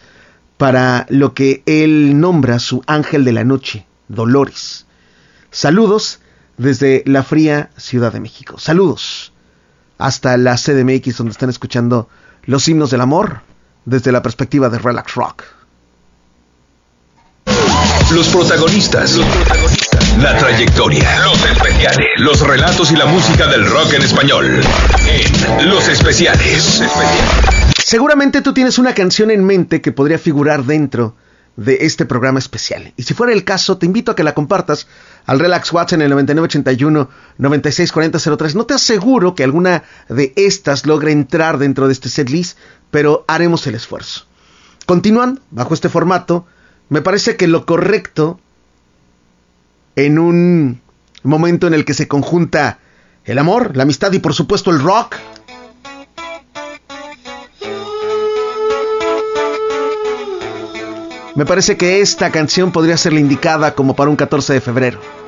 para 0.56 1.06
lo 1.10 1.34
que 1.34 1.64
él 1.66 2.18
nombra 2.18 2.60
su 2.60 2.82
ángel 2.88 3.26
de 3.26 3.34
la 3.34 3.44
noche, 3.44 3.86
Dolores. 4.08 4.86
Saludos 5.52 6.22
desde 6.56 7.04
la 7.08 7.24
fría 7.24 7.72
Ciudad 7.76 8.14
de 8.14 8.22
México. 8.22 8.58
Saludos 8.58 9.34
hasta 9.98 10.38
la 10.38 10.56
CDMX 10.56 11.18
donde 11.18 11.32
están 11.32 11.50
escuchando 11.50 12.08
los 12.46 12.68
himnos 12.68 12.92
del 12.92 13.02
amor 13.02 13.42
desde 13.86 14.12
la 14.12 14.22
perspectiva 14.22 14.70
de 14.70 14.80
Relax 14.80 15.16
Rock. 15.16 15.44
Los 18.14 18.28
protagonistas, 18.28 19.16
los 19.16 19.26
protagonistas, 19.26 20.18
la 20.18 20.38
trayectoria, 20.38 21.24
los 21.26 21.44
especiales, 21.46 22.08
los 22.18 22.40
relatos 22.42 22.92
y 22.92 22.96
la 22.96 23.06
música 23.06 23.48
del 23.48 23.66
rock 23.66 23.94
en 23.94 24.02
español. 24.04 24.62
En 25.60 25.70
Los 25.70 25.88
Especiales. 25.88 26.84
Seguramente 27.78 28.42
tú 28.42 28.54
tienes 28.54 28.78
una 28.78 28.94
canción 28.94 29.32
en 29.32 29.44
mente 29.44 29.82
que 29.82 29.92
podría 29.92 30.20
figurar 30.20 30.64
dentro 30.64 31.16
de 31.56 31.80
este 31.82 32.06
programa 32.06 32.40
especial. 32.40 32.94
Y 32.98 33.04
si 33.04 33.14
fuera 33.14 33.34
el 33.34 33.44
caso, 33.44 33.78
te 33.78 33.86
invito 33.86 34.12
a 34.12 34.16
que 34.16 34.24
la 34.24 34.34
compartas 34.34 34.88
al 35.26 35.40
Relax 35.40 35.72
WhatsApp 35.72 35.94
en 35.94 36.02
el 36.04 36.10
9981 36.10 37.10
964003. 37.38 38.56
No 38.56 38.66
te 38.66 38.74
aseguro 38.74 39.36
que 39.36 39.44
alguna 39.44 39.84
de 40.10 40.34
estas 40.36 40.86
logre 40.86 41.12
entrar 41.12 41.58
dentro 41.58 41.88
de 41.88 41.94
este 41.94 42.10
setlist, 42.10 42.58
pero 42.92 43.24
haremos 43.28 43.68
el 43.68 43.76
esfuerzo. 43.76 44.26
Continúan 44.86 45.40
bajo 45.52 45.74
este 45.74 45.90
formato. 45.90 46.46
Me 46.90 47.02
parece 47.02 47.36
que 47.36 47.48
lo 47.48 47.66
correcto 47.66 48.40
en 49.96 50.20
un 50.20 50.82
momento 51.22 51.68
en 51.68 51.74
el 51.74 51.86
que 51.86 51.94
se 51.94 52.08
conjunta 52.08 52.80
el 53.26 53.40
amor, 53.40 53.78
la 53.78 53.84
amistad 53.84 54.12
y 54.12 54.20
por 54.20 54.34
supuesto 54.34 54.72
el 54.72 54.82
rock. 54.82 55.16
Me 61.36 61.46
parece 61.46 61.78
que 61.78 62.02
esta 62.02 62.32
canción 62.32 62.72
podría 62.72 62.96
ser 62.96 63.14
la 63.14 63.20
indicada 63.20 63.74
como 63.74 63.96
para 63.96 64.10
un 64.10 64.16
14 64.16 64.54
de 64.54 64.62
febrero. 64.62 65.23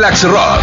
Relax 0.00 0.22
Rock. 0.22 0.62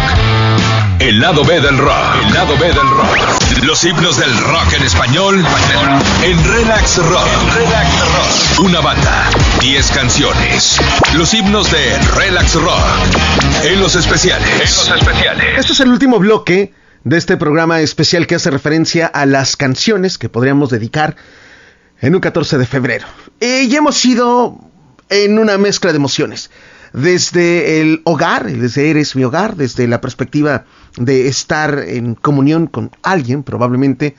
El 0.98 1.20
lado 1.20 1.44
B 1.44 1.60
del 1.60 1.78
rock. 1.78 2.26
El 2.26 2.34
lado 2.34 2.58
B 2.58 2.66
del 2.66 2.90
rock. 2.90 3.62
Los 3.62 3.84
himnos 3.84 4.18
del 4.18 4.36
rock 4.36 4.72
en 4.72 4.82
español 4.82 5.46
en 6.24 6.44
Relax 6.44 6.96
Rock. 6.96 7.28
Relax 7.54 8.00
Rock. 8.00 8.64
Una 8.64 8.80
banda, 8.80 9.30
10 9.60 9.90
canciones. 9.92 10.80
Los 11.14 11.32
himnos 11.34 11.70
de 11.70 11.98
Relax 12.16 12.56
Rock. 12.56 12.82
En 13.62 13.80
los 13.80 13.94
especiales. 13.94 14.48
En 14.54 14.58
los 14.58 14.90
especiales. 15.00 15.46
Este 15.56 15.72
es 15.72 15.78
el 15.78 15.90
último 15.90 16.18
bloque 16.18 16.74
de 17.04 17.16
este 17.16 17.36
programa 17.36 17.80
especial 17.80 18.26
que 18.26 18.34
hace 18.34 18.50
referencia 18.50 19.06
a 19.06 19.24
las 19.24 19.56
canciones 19.56 20.18
que 20.18 20.28
podríamos 20.28 20.70
dedicar 20.70 21.14
en 22.00 22.16
un 22.16 22.20
14 22.20 22.58
de 22.58 22.66
febrero. 22.66 23.06
Y 23.38 23.72
hemos 23.76 24.04
ido 24.04 24.58
en 25.10 25.38
una 25.38 25.58
mezcla 25.58 25.92
de 25.92 25.96
emociones. 25.96 26.50
Desde 26.92 27.80
el 27.80 28.00
hogar, 28.04 28.46
desde 28.50 28.90
Eres 28.90 29.14
mi 29.14 29.24
hogar, 29.24 29.56
desde 29.56 29.86
la 29.86 30.00
perspectiva 30.00 30.64
de 30.96 31.28
estar 31.28 31.78
en 31.78 32.14
comunión 32.14 32.66
con 32.66 32.90
alguien, 33.02 33.42
probablemente, 33.42 34.16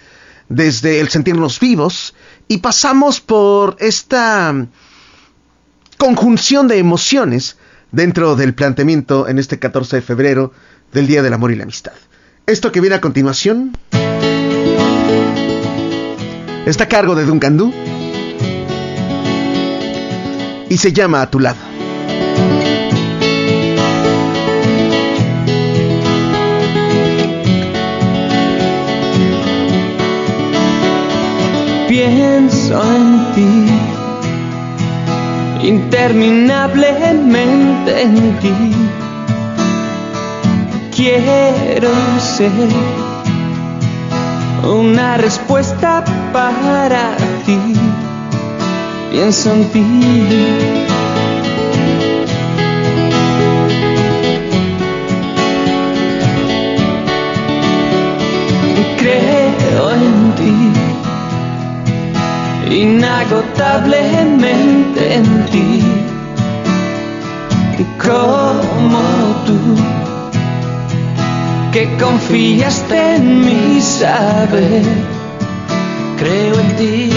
desde 0.50 1.00
el 1.00 1.10
sentirnos 1.10 1.60
vivos, 1.60 2.16
y 2.48 2.58
pasamos 2.58 3.22
por 3.22 3.76
esta 3.80 4.68
conjunción 5.98 6.68
de 6.68 6.78
emociones 6.78 7.58
dentro 7.92 8.36
del 8.36 8.54
planteamiento 8.54 9.28
en 9.28 9.40
este 9.40 9.60
14 9.60 9.98
de 9.98 10.02
febrero 10.02 10.54
del 10.94 11.08
Día 11.08 11.22
del 11.22 11.34
Amor 11.34 11.52
y 11.52 11.56
la 11.56 11.64
Amistad. 11.64 11.94
Esto 12.46 12.72
que 12.72 12.82
viene 12.82 12.96
a 12.96 13.02
continuación 13.02 13.78
está 16.66 16.86
a 16.86 16.88
cargo 16.88 17.16
de 17.16 17.26
Duncan 17.26 17.58
Du 17.58 17.74
y 20.70 20.78
se 20.78 20.94
llama 20.94 21.22
A 21.22 21.30
tu 21.30 21.40
lado. 21.40 21.69
Pienso 31.90 32.82
en 32.84 33.34
ti, 33.34 33.66
interminablemente 35.68 38.04
en 38.04 38.38
ti. 38.38 38.54
Quiero 40.96 41.90
ser 42.20 42.52
una 44.64 45.18
respuesta 45.18 46.04
para 46.32 47.18
ti. 47.48 47.58
Pienso 49.10 49.52
en 49.52 49.66
ti. 49.72 50.89
Inagotablemente 63.30 65.16
en 65.16 65.46
ti, 65.46 65.84
como 67.98 69.02
tú 69.46 69.60
que 71.72 71.96
confiaste 71.98 73.16
en 73.16 73.46
mi 73.46 73.82
saber. 73.82 74.84
Creo 76.18 76.60
en 76.60 76.76
ti, 76.76 77.10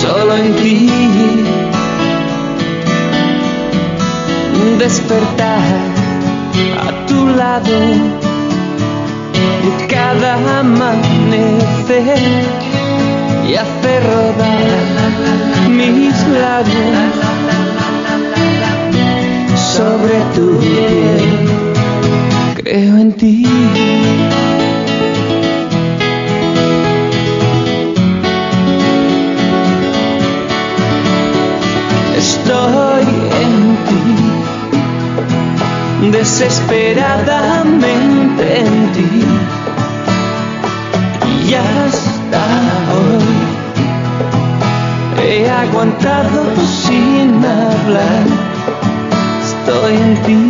solo 0.00 0.36
en 0.36 0.56
ti. 0.56 0.90
Despertar 4.78 5.62
a 6.86 7.06
tu 7.06 7.28
lado 7.28 8.25
cada 9.88 10.60
amanecer 10.60 12.18
y 13.48 13.54
hacer 13.54 14.02
rodar 14.02 15.68
mis 15.70 16.16
labios 16.28 17.14
sobre 19.76 20.20
tu 20.34 20.58
piel. 20.58 21.24
Creo 22.56 22.96
en 22.98 23.12
ti. 23.12 23.46
Desesperadamente 36.26 38.44
en 38.60 38.72
ti. 38.92 39.10
Y 41.46 41.48
hasta 41.54 42.42
hoy 42.96 43.30
he 45.22 45.34
aguantado 45.48 46.40
sin 46.82 47.30
hablar 47.44 48.26
estoy 49.46 49.94
en 50.06 50.14
ti, 50.24 50.40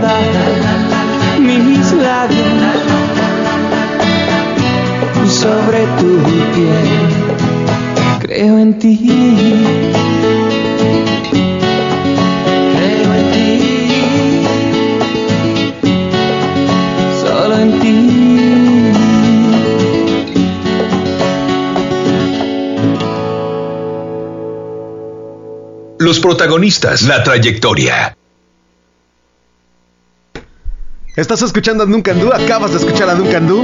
rodar 0.00 1.40
mis 1.40 1.92
labios 1.92 2.44
sobre 5.28 5.86
tu 5.98 6.22
piel. 6.54 6.88
Creo 8.20 8.58
en 8.58 8.78
ti. 8.78 8.98
Creo 12.76 13.14
en 13.14 13.32
ti, 13.32 13.48
solo 17.22 17.58
en 17.58 17.80
ti. 17.80 17.94
Los 25.98 26.20
protagonistas, 26.20 27.02
la 27.02 27.22
trayectoria. 27.22 28.13
Estás 31.16 31.42
escuchando 31.42 31.84
a 31.84 31.86
Duncan 31.86 32.18
Du, 32.18 32.32
acabas 32.32 32.72
de 32.72 32.78
escuchar 32.78 33.08
a 33.08 33.14
Duncan 33.14 33.46
Du. 33.46 33.62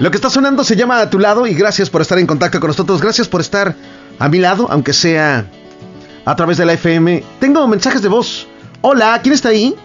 Lo 0.00 0.10
que 0.10 0.16
está 0.16 0.28
sonando 0.28 0.64
se 0.64 0.74
llama 0.74 1.00
A 1.00 1.08
tu 1.08 1.20
lado 1.20 1.46
y 1.46 1.54
gracias 1.54 1.88
por 1.88 2.02
estar 2.02 2.18
en 2.18 2.26
contacto 2.26 2.58
con 2.58 2.66
nosotros, 2.66 3.00
gracias 3.00 3.28
por 3.28 3.40
estar 3.40 3.76
a 4.18 4.28
mi 4.28 4.38
lado, 4.38 4.66
aunque 4.68 4.92
sea 4.92 5.46
a 6.24 6.34
través 6.34 6.58
de 6.58 6.64
la 6.64 6.72
FM. 6.72 7.22
Tengo 7.38 7.68
mensajes 7.68 8.02
de 8.02 8.08
voz. 8.08 8.48
Hola, 8.80 9.20
¿quién 9.22 9.34
está 9.34 9.50
ahí? 9.50 9.76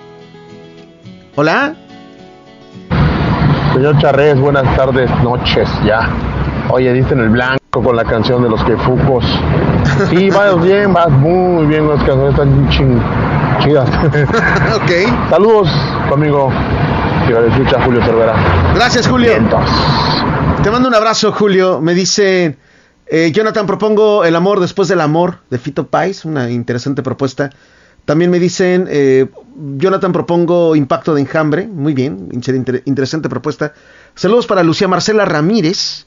Hola. 1.35 1.75
Señor 3.75 3.99
Charrés, 3.99 4.39
buenas 4.39 4.75
tardes, 4.75 5.11
noches 5.21 5.69
ya. 5.85 6.09
Oye, 6.71 6.91
diste 6.91 7.13
en 7.13 7.19
el 7.19 7.29
blanco 7.29 7.59
con 7.71 7.95
la 7.95 8.03
canción 8.03 8.41
de 8.41 8.49
los 8.49 8.63
quefucos. 8.63 9.23
Sí, 10.09 10.31
vas 10.31 10.59
bien, 10.63 10.91
vas 10.91 11.11
muy 11.11 11.67
bien, 11.67 11.87
las 11.87 12.03
canciones 12.03 12.31
están 12.31 12.69
ching, 12.69 12.99
chidas. 13.59 13.89
ok. 14.75 15.29
Saludos, 15.29 15.69
le 17.41 17.47
escucha 17.47 17.81
Julio 17.83 18.03
Cervera. 18.05 18.33
Gracias, 18.75 19.07
Julio. 19.07 19.29
Vientos. 19.31 19.69
Te 20.63 20.71
mando 20.71 20.87
un 20.89 20.95
abrazo, 20.95 21.31
Julio. 21.31 21.81
Me 21.81 21.93
dice 21.93 22.57
eh, 23.05 23.31
Jonathan, 23.31 23.65
propongo 23.65 24.25
El 24.25 24.35
amor 24.35 24.59
después 24.59 24.87
del 24.87 25.01
amor 25.01 25.39
de 25.49 25.57
Fito 25.57 25.87
Pais, 25.87 26.25
una 26.25 26.49
interesante 26.49 27.03
propuesta. 27.03 27.49
También 28.05 28.31
me 28.31 28.39
dicen, 28.39 28.87
eh, 28.89 29.27
Jonathan, 29.75 30.13
propongo 30.13 30.75
Impacto 30.75 31.13
de 31.13 31.21
Enjambre. 31.21 31.67
Muy 31.67 31.93
bien, 31.93 32.29
inter- 32.31 32.81
interesante 32.85 33.27
propuesta. 33.27 33.73
Saludos 34.15 34.47
para 34.47 34.63
Lucía 34.63 34.87
Marcela 34.87 35.25
Ramírez, 35.25 36.05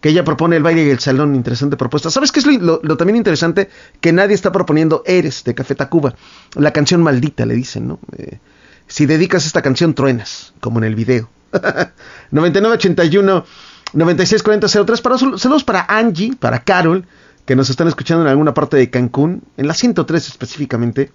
que 0.00 0.10
ella 0.10 0.24
propone 0.24 0.56
el 0.56 0.62
baile 0.62 0.84
y 0.84 0.90
el 0.90 0.98
salón. 0.98 1.34
Interesante 1.34 1.76
propuesta. 1.76 2.10
¿Sabes 2.10 2.32
qué 2.32 2.40
es 2.40 2.46
lo, 2.46 2.80
también 2.96 3.16
interesante? 3.16 3.70
Que 4.00 4.12
nadie 4.12 4.34
está 4.34 4.52
proponiendo 4.52 5.02
Eres 5.06 5.44
de 5.44 5.54
Café 5.54 5.74
Tacuba. 5.74 6.14
La 6.54 6.72
canción 6.72 7.02
maldita, 7.02 7.46
le 7.46 7.54
dicen, 7.54 7.88
¿no? 7.88 7.98
Eh, 8.16 8.38
si 8.86 9.06
dedicas 9.06 9.46
esta 9.46 9.62
canción, 9.62 9.94
truenas, 9.94 10.54
como 10.60 10.78
en 10.78 10.84
el 10.84 10.94
video. 10.94 11.28
9981 12.30 13.44
964003 13.92 15.00
para 15.00 15.18
saludos 15.18 15.64
para 15.64 15.86
Angie, 15.88 16.34
para 16.38 16.62
Carol, 16.64 17.06
que 17.44 17.56
nos 17.56 17.70
están 17.70 17.88
escuchando 17.88 18.24
en 18.24 18.28
alguna 18.28 18.52
parte 18.52 18.76
de 18.76 18.90
Cancún, 18.90 19.42
en 19.56 19.68
la 19.68 19.74
103 19.74 20.28
específicamente, 20.28 21.12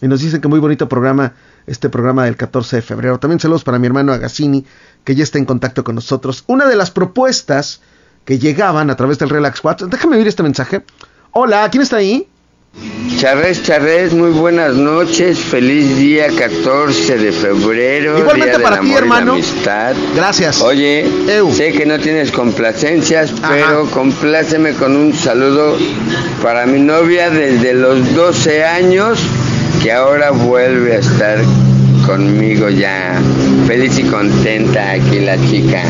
y 0.00 0.08
nos 0.08 0.20
dicen 0.20 0.40
que 0.40 0.48
muy 0.48 0.60
bonito 0.60 0.88
programa, 0.88 1.34
este 1.66 1.88
programa 1.88 2.24
del 2.24 2.36
14 2.36 2.76
de 2.76 2.82
febrero. 2.82 3.18
También 3.18 3.40
saludos 3.40 3.64
para 3.64 3.78
mi 3.78 3.86
hermano 3.86 4.12
Agassini, 4.12 4.64
que 5.04 5.14
ya 5.14 5.24
está 5.24 5.38
en 5.38 5.44
contacto 5.44 5.84
con 5.84 5.94
nosotros. 5.94 6.44
Una 6.46 6.66
de 6.66 6.76
las 6.76 6.90
propuestas 6.90 7.80
que 8.28 8.38
llegaban 8.38 8.90
a 8.90 8.94
través 8.94 9.18
del 9.18 9.30
Relax 9.30 9.64
WhatsApp, 9.64 9.88
déjame 9.90 10.18
oír 10.18 10.28
este 10.28 10.42
mensaje. 10.42 10.82
Hola, 11.32 11.66
¿quién 11.70 11.82
está 11.82 11.96
ahí? 11.96 12.28
Charres, 13.18 13.62
Charres, 13.62 14.12
muy 14.12 14.28
buenas 14.32 14.74
noches, 14.74 15.38
feliz 15.38 15.96
día 15.96 16.26
14 16.36 17.16
de 17.16 17.32
febrero. 17.32 18.18
Igualmente 18.18 18.44
día 18.50 18.58
del 18.58 18.62
para 18.62 18.80
ti, 18.80 18.86
amor 18.86 18.90
y 18.90 18.92
la 18.92 18.98
hermano. 18.98 19.32
amistad. 19.32 19.96
Gracias. 20.14 20.60
Oye, 20.60 21.06
Eu. 21.26 21.50
sé 21.54 21.72
que 21.72 21.86
no 21.86 21.98
tienes 21.98 22.30
complacencias, 22.30 23.32
Ajá. 23.42 23.48
pero 23.54 23.86
compláceme 23.92 24.74
con 24.74 24.94
un 24.94 25.14
saludo 25.14 25.78
para 26.42 26.66
mi 26.66 26.80
novia 26.80 27.30
desde 27.30 27.72
los 27.72 28.14
12 28.14 28.62
años, 28.62 29.18
que 29.82 29.90
ahora 29.90 30.32
vuelve 30.32 30.96
a 30.96 30.98
estar 30.98 31.38
conmigo 32.06 32.68
ya, 32.68 33.18
feliz 33.66 33.98
y 33.98 34.02
contenta 34.02 34.90
aquí 34.90 35.18
la 35.20 35.38
chica. 35.48 35.82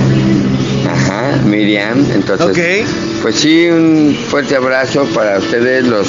Ajá, 0.91 1.37
Miriam, 1.45 2.05
entonces, 2.13 2.49
Ok. 2.49 3.23
pues 3.23 3.37
sí, 3.37 3.69
un 3.69 4.17
fuerte 4.29 4.57
abrazo 4.57 5.05
para 5.15 5.39
ustedes 5.39 5.87
los 5.87 6.09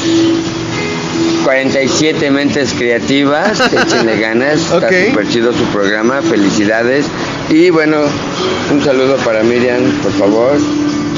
47 1.44 2.32
mentes 2.32 2.74
creativas, 2.74 3.60
échenle 3.74 4.20
ganas, 4.20 4.72
Ok. 4.72 4.84
está 4.84 5.10
súper 5.10 5.28
chido 5.30 5.54
su 5.54 5.64
programa, 5.66 6.22
felicidades. 6.22 7.06
Y 7.50 7.70
bueno, 7.70 7.98
un 8.72 8.84
saludo 8.84 9.16
para 9.18 9.44
Miriam, 9.44 9.82
por 10.04 10.12
favor. 10.14 10.58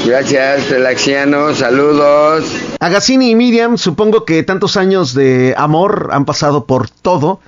Gracias, 0.06 0.70
Relaxiano, 0.70 1.54
saludos. 1.54 2.44
Agassini 2.80 3.30
y 3.30 3.34
Miriam, 3.36 3.78
supongo 3.78 4.24
que 4.24 4.42
tantos 4.42 4.76
años 4.76 5.14
de 5.14 5.54
amor 5.56 6.08
han 6.12 6.24
pasado 6.24 6.66
por 6.66 6.88
todo 6.90 7.40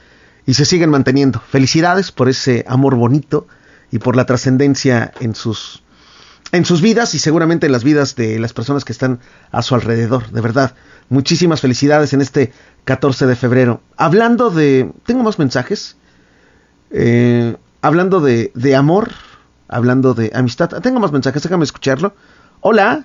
y 0.46 0.54
se 0.54 0.64
siguen 0.64 0.90
manteniendo. 0.90 1.40
Felicidades 1.50 2.12
por 2.12 2.28
ese 2.28 2.64
amor 2.68 2.94
bonito 2.94 3.46
y 3.90 3.98
por 3.98 4.14
la 4.14 4.26
trascendencia 4.26 5.12
en 5.20 5.34
sus 5.34 5.82
en 6.54 6.64
sus 6.64 6.80
vidas 6.80 7.14
y 7.14 7.18
seguramente 7.18 7.66
en 7.66 7.72
las 7.72 7.82
vidas 7.82 8.14
de 8.14 8.38
las 8.38 8.52
personas 8.52 8.84
que 8.84 8.92
están 8.92 9.18
a 9.50 9.60
su 9.62 9.74
alrededor. 9.74 10.30
De 10.30 10.40
verdad, 10.40 10.74
muchísimas 11.08 11.60
felicidades 11.60 12.12
en 12.12 12.20
este 12.20 12.52
14 12.84 13.26
de 13.26 13.34
febrero. 13.34 13.80
Hablando 13.96 14.50
de... 14.50 14.90
¿Tengo 15.04 15.24
más 15.24 15.38
mensajes? 15.38 15.96
Eh, 16.92 17.56
hablando 17.82 18.20
de, 18.20 18.52
de 18.54 18.76
amor, 18.76 19.10
hablando 19.66 20.14
de 20.14 20.30
amistad. 20.32 20.68
Tengo 20.80 21.00
más 21.00 21.10
mensajes, 21.10 21.42
déjame 21.42 21.64
escucharlo. 21.64 22.14
Hola, 22.60 23.04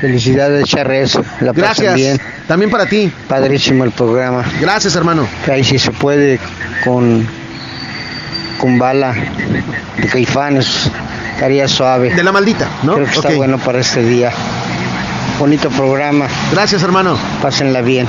Felicidades, 0.00 0.64
Charres. 0.66 1.18
La 1.40 1.52
gracias. 1.52 1.94
bien. 1.94 2.18
También 2.48 2.70
para 2.70 2.86
ti. 2.86 3.12
Padrísimo 3.28 3.84
el 3.84 3.90
programa. 3.92 4.42
Gracias, 4.60 4.96
hermano. 4.96 5.28
Ahí 5.46 5.62
si 5.62 5.78
se 5.78 5.92
puede 5.92 6.40
con 6.84 7.26
con 8.60 8.78
bala 8.78 9.14
de 9.96 10.06
caifanes. 10.06 10.90
Estaría 11.34 11.66
suave. 11.66 12.14
De 12.14 12.22
la 12.22 12.32
maldita, 12.32 12.68
¿no? 12.82 12.94
Creo 12.94 13.06
que 13.06 13.14
está 13.14 13.30
bueno 13.30 13.58
para 13.58 13.80
este 13.80 14.02
día. 14.02 14.30
Bonito 15.38 15.70
programa. 15.70 16.28
Gracias, 16.52 16.82
hermano. 16.82 17.16
Pásenla 17.40 17.80
bien. 17.80 18.06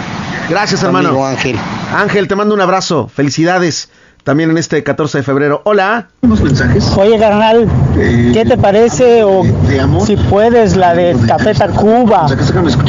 Gracias, 0.49 0.83
hermano. 0.83 1.09
amigo 1.09 1.25
Ángel. 1.25 1.57
Ángel, 1.95 2.27
te 2.27 2.35
mando 2.35 2.53
un 2.53 2.61
abrazo. 2.61 3.09
Felicidades 3.13 3.89
también 4.23 4.51
en 4.51 4.57
este 4.57 4.83
14 4.83 5.19
de 5.19 5.23
febrero. 5.23 5.61
Hola. 5.65 6.09
Oye, 6.97 7.19
carnal, 7.19 7.67
¿qué 8.33 8.45
te 8.47 8.57
parece 8.57 9.23
o 9.23 9.43
de 9.43 9.79
amor. 9.79 10.05
si 10.05 10.15
puedes 10.15 10.75
la 10.75 10.93
de 10.93 11.15
Café 11.27 11.53
Tacuba, 11.53 12.27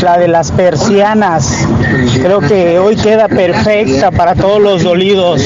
la 0.03 0.19
de 0.19 0.29
las 0.29 0.53
persianas? 0.53 1.67
Creo 2.15 2.41
que 2.41 2.79
hoy 2.79 2.97
queda 2.97 3.29
perfecta 3.29 4.11
para 4.11 4.35
todos 4.35 4.61
los 4.61 4.83
dolidos. 4.83 5.41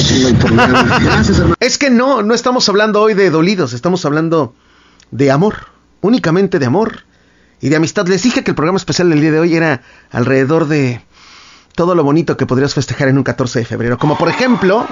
Es 1.61 1.79
que 1.79 1.91
no, 1.91 2.23
no 2.23 2.35
estamos 2.35 2.69
hablando 2.69 3.01
hoy 3.01 3.15
de 3.15 3.31
dolidos, 3.31 3.73
estamos 3.73 4.05
hablando 4.05 4.55
de 5.11 5.31
amor, 5.31 5.55
únicamente 6.01 6.59
de 6.59 6.67
amor 6.67 7.05
y 7.61 7.69
de 7.69 7.77
amistad. 7.77 8.07
Les 8.09 8.23
dije 8.23 8.43
que 8.43 8.51
el 8.51 8.55
programa 8.57 8.77
especial 8.77 9.11
del 9.11 9.21
día 9.21 9.31
de 9.31 9.39
hoy 9.39 9.55
era 9.55 9.83
alrededor 10.11 10.67
de 10.67 11.01
todo 11.77 11.95
lo 11.95 12.03
bonito 12.03 12.37
que 12.37 12.47
podrías 12.47 12.75
festejar 12.75 13.09
en 13.09 13.19
un 13.19 13.25
14 13.25 13.61
de 13.61 13.65
febrero, 13.65 13.99
como 13.99 14.19
por 14.19 14.29
ejemplo... 14.29 14.87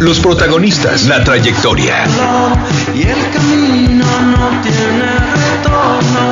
Los 0.00 0.20
protagonistas, 0.20 1.06
la 1.06 1.24
trayectoria. 1.24 2.06
y 2.94 3.02
el 3.02 3.30
camino 3.30 4.04
no 4.22 4.60
tiene 4.62 5.18
retorno. 5.34 6.27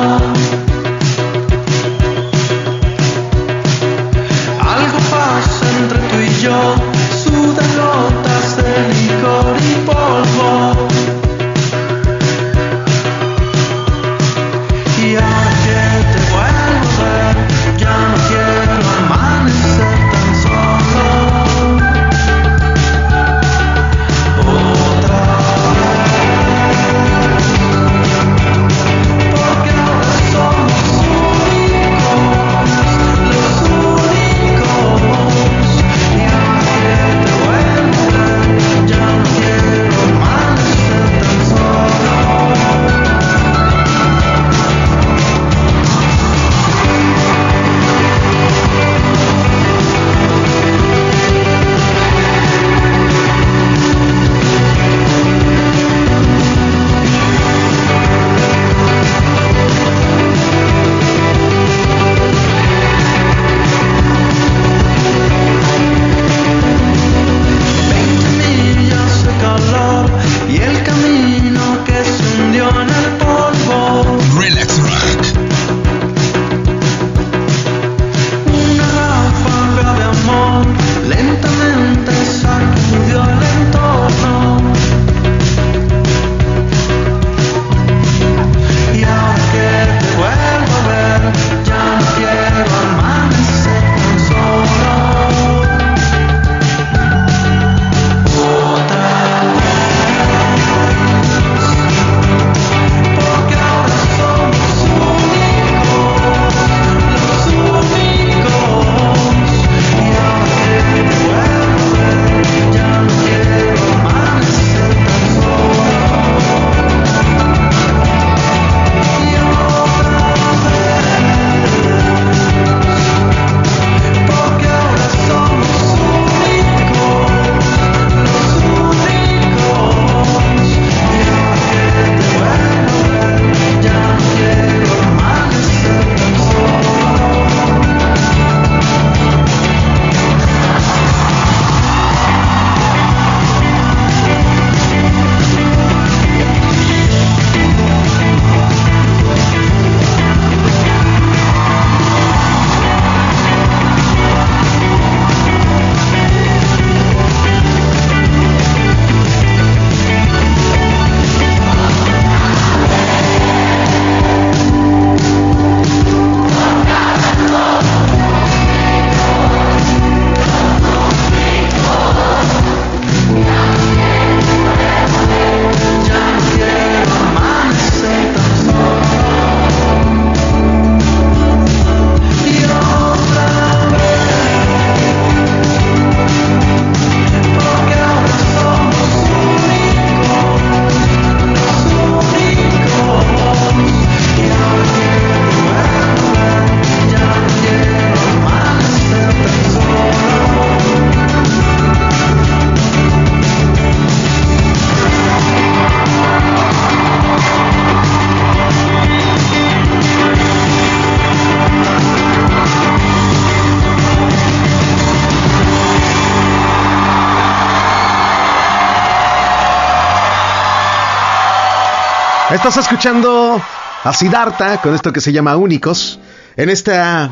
Estás 222.67 222.83
escuchando 222.83 223.61
a 224.03 224.11
Siddhartha 224.13 224.81
con 224.81 224.93
esto 224.93 225.13
que 225.13 225.21
se 225.21 225.31
llama 225.31 225.55
Únicos 225.55 226.19
en 226.57 226.69
esta 226.69 227.29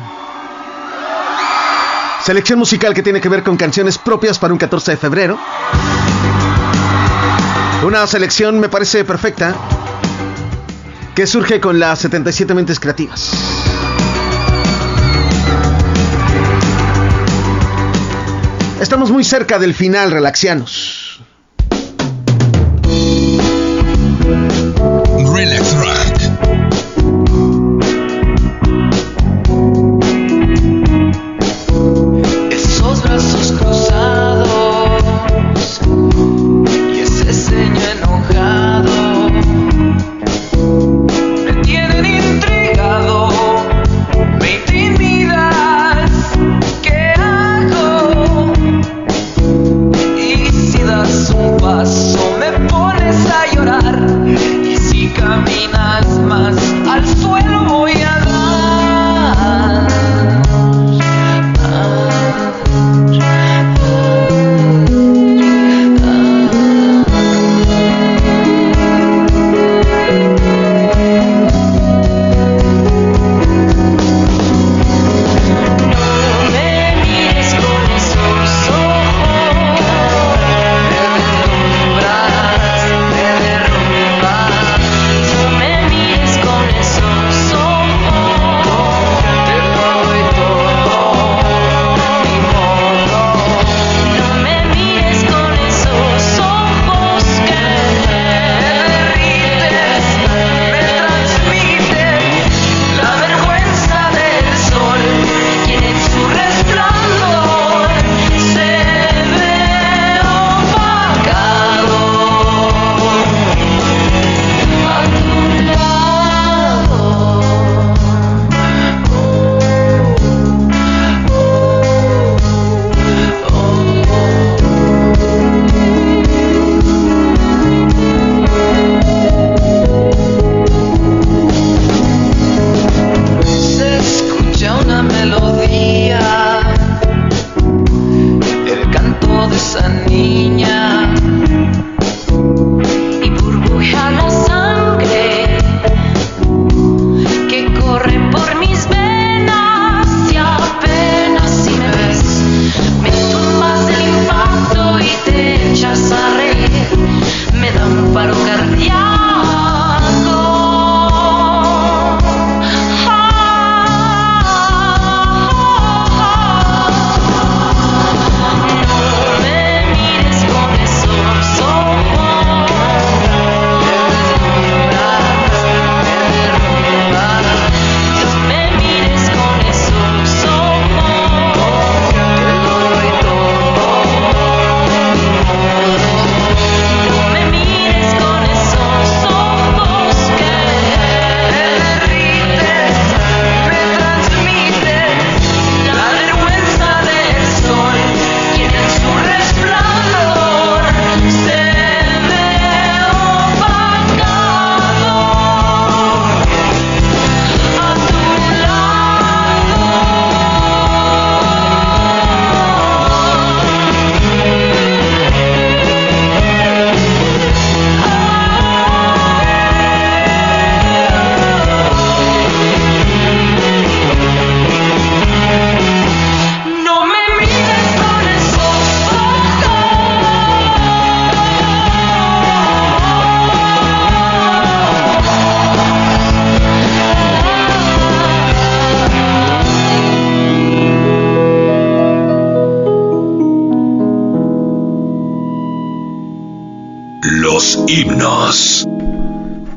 selección 2.22 2.58
musical 2.58 2.94
que 2.94 3.02
tiene 3.02 3.20
que 3.20 3.28
ver 3.28 3.42
con 3.42 3.58
canciones 3.58 3.98
propias 3.98 4.38
para 4.38 4.54
un 4.54 4.58
14 4.58 4.92
de 4.92 4.96
febrero. 4.96 5.38
Una 7.84 8.06
selección 8.06 8.58
me 8.58 8.70
parece 8.70 9.04
perfecta 9.04 9.54
que 11.14 11.26
surge 11.26 11.60
con 11.60 11.78
las 11.78 11.98
77 11.98 12.54
mentes 12.54 12.80
creativas. 12.80 13.30
Estamos 18.80 19.10
muy 19.10 19.22
cerca 19.22 19.58
del 19.58 19.74
final, 19.74 20.12
relaxianos. 20.12 20.95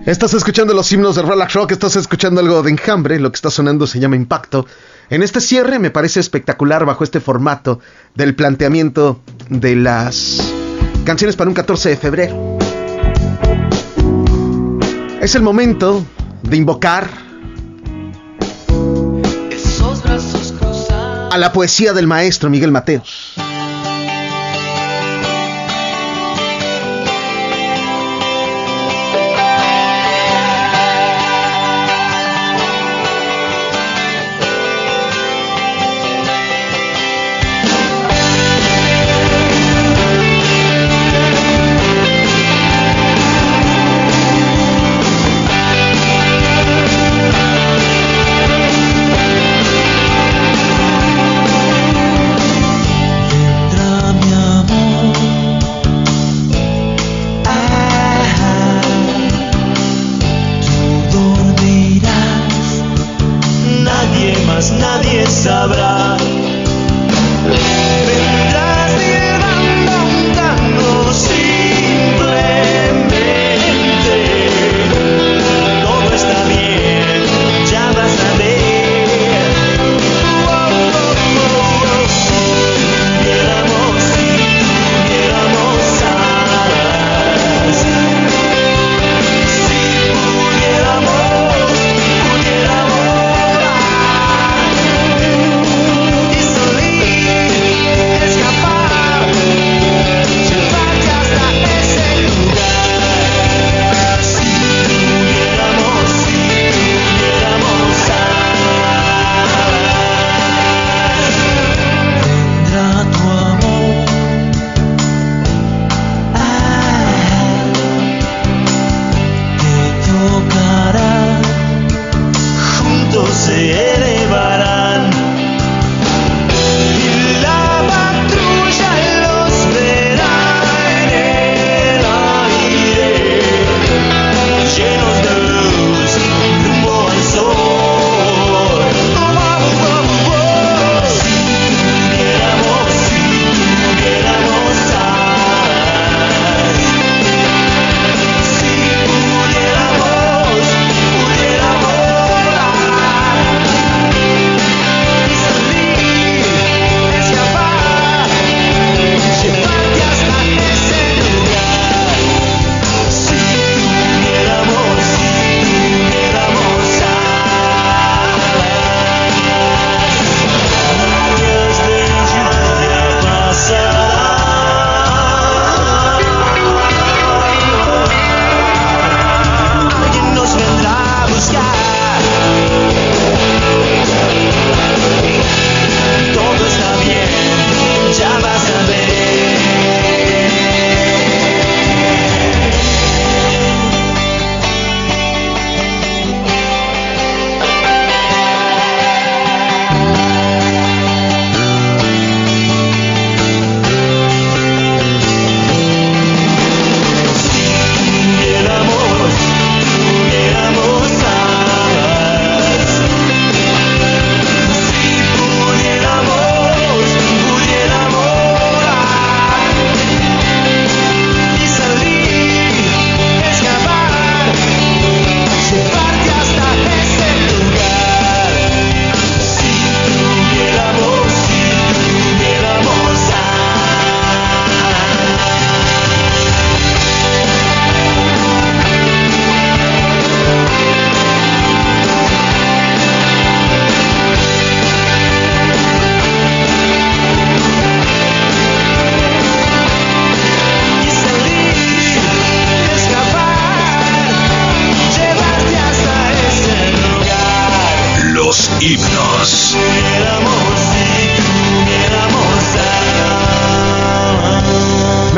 Estás 0.10 0.34
escuchando 0.34 0.74
los 0.74 0.92
himnos 0.92 1.18
de 1.18 1.22
Relax 1.22 1.54
Rock, 1.54 1.74
estás 1.74 1.96
escuchando 1.96 2.42
algo 2.42 2.64
de 2.64 2.72
enjambre, 2.72 3.20
lo 3.20 3.32
que 3.32 3.36
está 3.36 3.52
sonando 3.52 3.86
se 3.86 4.00
llama 4.00 4.16
Impacto. 4.16 4.66
En 5.12 5.22
este 5.22 5.40
cierre 5.40 5.78
me 5.78 5.92
parece 5.92 6.20
espectacular 6.20 6.84
bajo 6.84 7.04
este 7.04 7.20
formato 7.20 7.80
del 8.16 8.34
planteamiento 8.34 9.22
de 9.50 9.76
las 9.76 10.52
canciones 11.06 11.36
para 11.36 11.52
un 11.52 11.54
14 11.54 11.90
de 11.90 11.98
febrero. 11.98 12.58
Es 15.22 15.36
el 15.36 15.44
momento 15.44 16.04
de 16.42 16.58
invocar 16.58 17.08
a 21.32 21.38
la 21.38 21.54
poesía 21.54 21.94
del 21.94 22.08
maestro 22.08 22.50
Miguel. 22.50 22.72
Mateos. 22.72 23.36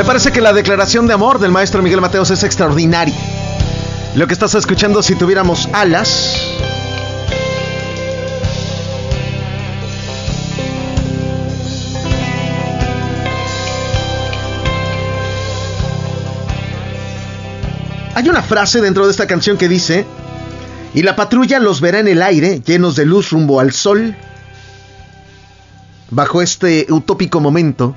Me 0.01 0.05
parece 0.05 0.31
que 0.31 0.41
la 0.41 0.51
declaración 0.51 1.05
de 1.05 1.13
amor 1.13 1.37
del 1.37 1.51
maestro 1.51 1.83
Miguel 1.83 2.01
Mateos 2.01 2.31
es 2.31 2.43
extraordinaria. 2.43 3.13
Lo 4.15 4.25
que 4.25 4.33
estás 4.33 4.55
escuchando 4.55 5.03
si 5.03 5.13
tuviéramos 5.13 5.69
alas. 5.73 6.41
Hay 18.15 18.27
una 18.27 18.41
frase 18.41 18.81
dentro 18.81 19.05
de 19.05 19.11
esta 19.11 19.27
canción 19.27 19.55
que 19.55 19.69
dice, 19.69 20.07
y 20.95 21.03
la 21.03 21.15
patrulla 21.15 21.59
los 21.59 21.79
verá 21.79 21.99
en 21.99 22.07
el 22.07 22.23
aire, 22.23 22.59
llenos 22.65 22.95
de 22.95 23.05
luz 23.05 23.29
rumbo 23.29 23.59
al 23.59 23.71
sol, 23.71 24.15
bajo 26.09 26.41
este 26.41 26.87
utópico 26.89 27.39
momento 27.39 27.95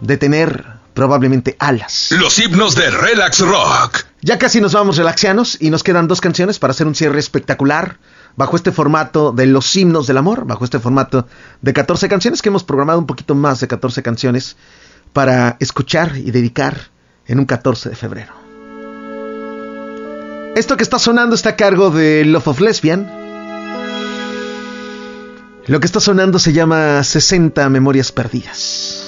de 0.00 0.16
tener 0.16 0.79
probablemente 1.00 1.56
alas. 1.58 2.08
Los 2.10 2.38
himnos 2.38 2.74
de 2.74 2.90
Relax 2.90 3.38
Rock. 3.38 4.04
Ya 4.20 4.38
casi 4.38 4.60
nos 4.60 4.74
vamos 4.74 4.98
relaxianos 4.98 5.56
y 5.58 5.70
nos 5.70 5.82
quedan 5.82 6.08
dos 6.08 6.20
canciones 6.20 6.58
para 6.58 6.72
hacer 6.72 6.86
un 6.86 6.94
cierre 6.94 7.18
espectacular 7.18 7.96
bajo 8.36 8.54
este 8.54 8.70
formato 8.70 9.32
de 9.32 9.46
los 9.46 9.74
himnos 9.74 10.06
del 10.06 10.18
amor, 10.18 10.44
bajo 10.44 10.62
este 10.62 10.78
formato 10.78 11.26
de 11.62 11.72
14 11.72 12.06
canciones 12.10 12.42
que 12.42 12.50
hemos 12.50 12.64
programado 12.64 12.98
un 12.98 13.06
poquito 13.06 13.34
más 13.34 13.60
de 13.60 13.68
14 13.68 14.02
canciones 14.02 14.58
para 15.14 15.56
escuchar 15.58 16.18
y 16.18 16.32
dedicar 16.32 16.90
en 17.26 17.38
un 17.38 17.46
14 17.46 17.88
de 17.88 17.96
febrero. 17.96 18.34
Esto 20.54 20.76
que 20.76 20.82
está 20.82 20.98
sonando 20.98 21.34
está 21.34 21.48
a 21.48 21.56
cargo 21.56 21.88
de 21.88 22.26
Love 22.26 22.48
of 22.48 22.60
Lesbian. 22.60 23.10
Lo 25.66 25.80
que 25.80 25.86
está 25.86 25.98
sonando 25.98 26.38
se 26.38 26.52
llama 26.52 27.02
60 27.02 27.70
Memorias 27.70 28.12
Perdidas. 28.12 28.99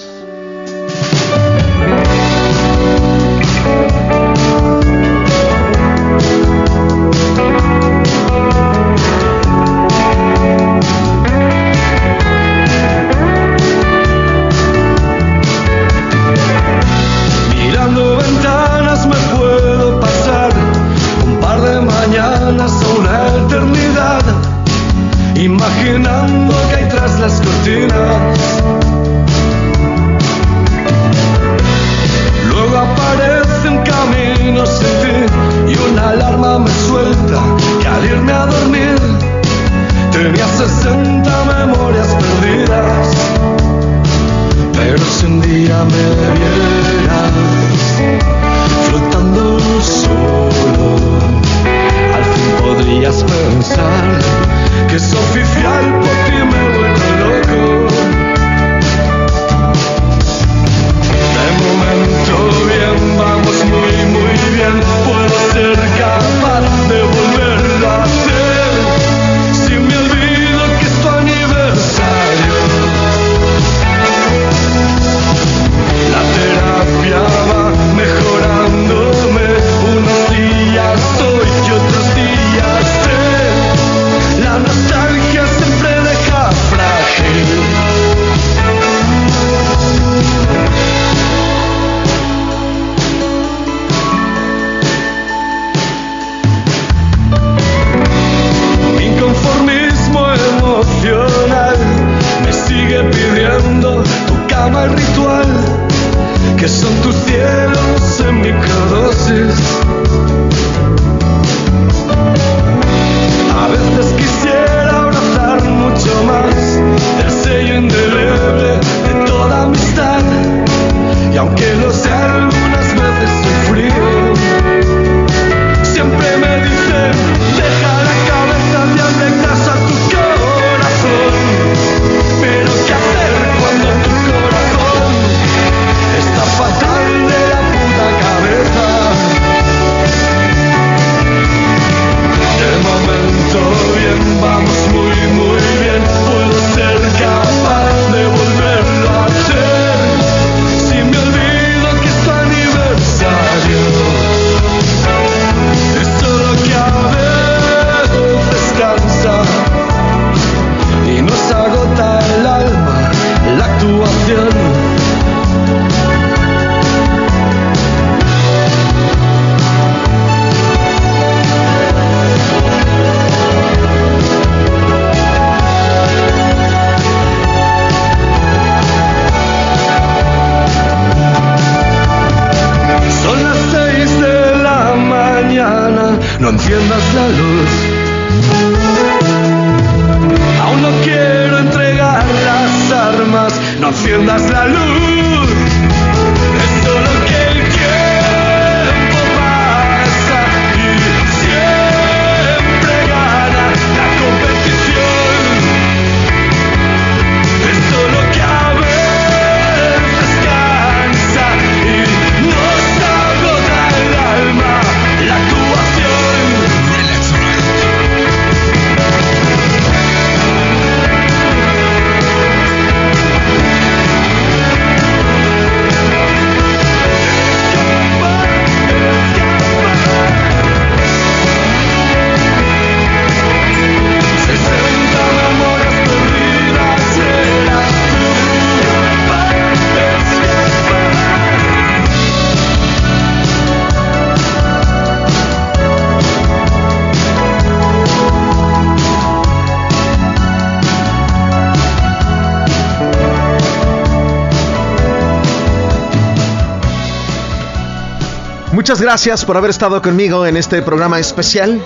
Muchas 258.83 259.01
gracias 259.01 259.45
por 259.45 259.57
haber 259.57 259.71
estado 259.71 260.03
conmigo 260.03 260.45
en 260.45 260.57
este 260.57 260.83
programa 260.83 261.21
especial. 261.21 261.81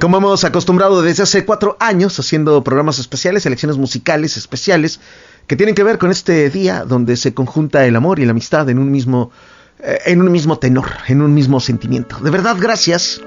Como 0.00 0.16
hemos 0.16 0.42
acostumbrado 0.42 1.02
desde 1.02 1.24
hace 1.24 1.44
cuatro 1.44 1.76
años 1.80 2.18
haciendo 2.18 2.64
programas 2.64 2.98
especiales, 2.98 3.42
selecciones 3.42 3.76
musicales 3.76 4.38
especiales 4.38 5.00
que 5.46 5.54
tienen 5.54 5.74
que 5.74 5.82
ver 5.82 5.98
con 5.98 6.10
este 6.10 6.48
día 6.48 6.86
donde 6.86 7.18
se 7.18 7.34
conjunta 7.34 7.84
el 7.84 7.94
amor 7.94 8.20
y 8.20 8.24
la 8.24 8.30
amistad 8.30 8.70
en 8.70 8.78
un 8.78 8.90
mismo, 8.90 9.32
eh, 9.80 9.98
en 10.06 10.22
un 10.22 10.32
mismo 10.32 10.58
tenor, 10.58 10.88
en 11.08 11.20
un 11.20 11.34
mismo 11.34 11.60
sentimiento. 11.60 12.16
De 12.20 12.30
verdad, 12.30 12.56
gracias. 12.58 13.20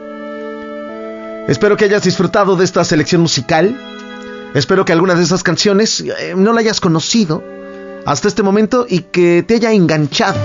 Espero 1.48 1.78
que 1.78 1.86
hayas 1.86 2.02
disfrutado 2.02 2.56
de 2.56 2.66
esta 2.66 2.84
selección 2.84 3.22
musical. 3.22 3.80
Espero 4.56 4.86
que 4.86 4.92
algunas 4.92 5.20
de 5.20 5.24
esas 5.24 5.44
canciones 5.44 6.00
eh, 6.02 6.34
no 6.36 6.52
la 6.52 6.62
hayas 6.62 6.82
conocido 6.82 7.44
hasta 8.08 8.28
este 8.28 8.42
momento 8.42 8.88
y 8.90 9.02
que 9.02 9.46
te 9.48 9.54
haya 9.54 9.72
enganchado. 9.72 10.40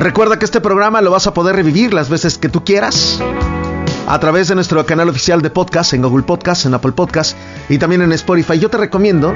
Recuerda 0.00 0.38
que 0.38 0.46
este 0.46 0.62
programa 0.62 1.02
lo 1.02 1.10
vas 1.10 1.26
a 1.26 1.34
poder 1.34 1.54
revivir 1.56 1.92
las 1.92 2.08
veces 2.08 2.38
que 2.38 2.48
tú 2.48 2.64
quieras 2.64 3.20
a 4.08 4.18
través 4.18 4.48
de 4.48 4.54
nuestro 4.54 4.86
canal 4.86 5.10
oficial 5.10 5.42
de 5.42 5.50
podcast 5.50 5.92
en 5.92 6.00
Google 6.00 6.22
Podcast, 6.22 6.64
en 6.64 6.72
Apple 6.72 6.92
Podcast 6.92 7.36
y 7.68 7.76
también 7.76 8.00
en 8.00 8.10
Spotify. 8.12 8.58
Yo 8.58 8.70
te 8.70 8.78
recomiendo 8.78 9.34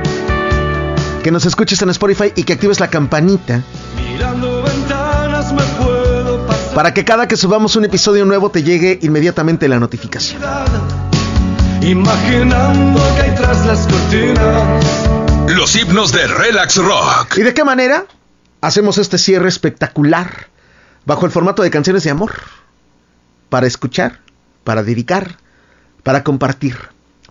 que 1.22 1.30
nos 1.30 1.44
escuches 1.44 1.82
en 1.82 1.90
Spotify 1.90 2.32
y 2.34 2.44
que 2.44 2.54
actives 2.54 2.80
la 2.80 2.88
campanita 2.88 3.62
para 6.74 6.94
que 6.94 7.04
cada 7.04 7.28
que 7.28 7.36
subamos 7.36 7.76
un 7.76 7.84
episodio 7.84 8.24
nuevo 8.24 8.48
te 8.48 8.62
llegue 8.62 8.98
inmediatamente 9.02 9.68
la 9.68 9.78
notificación. 9.78 10.40
Imaginando 11.82 13.02
que 13.16 13.20
hay 13.20 13.34
tras 13.34 13.66
las 13.66 13.86
cortinas. 13.86 15.54
Los 15.54 15.76
himnos 15.76 16.10
de 16.12 16.26
Relax 16.26 16.76
Rock. 16.78 17.36
¿Y 17.36 17.42
de 17.42 17.52
qué 17.52 17.64
manera 17.64 18.06
hacemos 18.62 18.96
este 18.96 19.18
cierre 19.18 19.50
espectacular 19.50 20.53
bajo 21.06 21.26
el 21.26 21.32
formato 21.32 21.62
de 21.62 21.70
canciones 21.70 22.04
de 22.04 22.10
amor? 22.10 22.32
Para 23.48 23.66
escuchar, 23.66 24.20
para 24.64 24.82
dedicar, 24.82 25.36
para 26.02 26.24
compartir. 26.24 26.76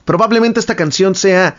Probablemente 0.06 0.60
esta 0.60 0.76
canción 0.76 1.16
sea 1.16 1.56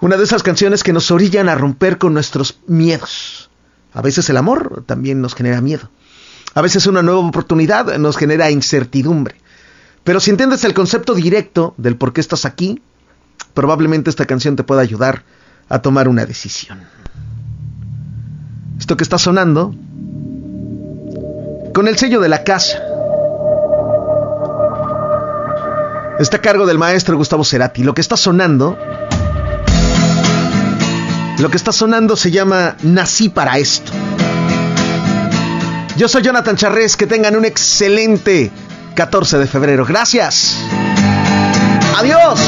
una 0.00 0.16
de 0.16 0.24
esas 0.24 0.42
canciones 0.42 0.82
que 0.82 0.92
nos 0.92 1.10
orillan 1.10 1.48
a 1.48 1.54
romper 1.54 1.98
con 1.98 2.12
nuestros 2.14 2.58
miedos. 2.66 3.50
A 3.94 4.02
veces 4.02 4.28
el 4.30 4.36
amor 4.36 4.84
también 4.86 5.20
nos 5.20 5.34
genera 5.34 5.60
miedo. 5.60 5.90
A 6.54 6.60
veces 6.60 6.86
una 6.86 7.02
nueva 7.02 7.20
oportunidad 7.20 7.96
nos 7.98 8.16
genera 8.16 8.50
incertidumbre. 8.50 9.36
Pero 10.04 10.20
si 10.20 10.30
entiendes 10.30 10.64
el 10.64 10.74
concepto 10.74 11.14
directo 11.14 11.74
del 11.76 11.96
por 11.96 12.12
qué 12.12 12.20
estás 12.20 12.44
aquí, 12.44 12.82
probablemente 13.54 14.10
esta 14.10 14.26
canción 14.26 14.56
te 14.56 14.64
pueda 14.64 14.80
ayudar 14.80 15.24
a 15.68 15.80
tomar 15.80 16.08
una 16.08 16.26
decisión. 16.26 16.80
Esto 18.78 18.96
que 18.96 19.04
está 19.04 19.18
sonando, 19.18 19.74
con 21.72 21.88
el 21.88 21.96
sello 21.98 22.20
de 22.20 22.28
la 22.28 22.44
casa, 22.44 22.82
está 26.18 26.36
a 26.36 26.40
cargo 26.40 26.66
del 26.66 26.78
maestro 26.78 27.16
Gustavo 27.16 27.44
Cerati. 27.44 27.82
Lo 27.82 27.94
que 27.94 28.00
está 28.00 28.16
sonando, 28.16 28.78
lo 31.38 31.50
que 31.50 31.56
está 31.56 31.72
sonando 31.72 32.16
se 32.16 32.30
llama 32.30 32.76
Nací 32.82 33.28
para 33.28 33.58
esto. 33.58 33.92
Yo 35.96 36.08
soy 36.08 36.22
Jonathan 36.22 36.56
Charrés, 36.56 36.96
que 36.96 37.06
tengan 37.06 37.36
un 37.36 37.44
excelente 37.44 38.50
14 38.94 39.38
de 39.38 39.46
febrero. 39.46 39.84
Gracias. 39.84 40.56
Adiós. 41.96 42.40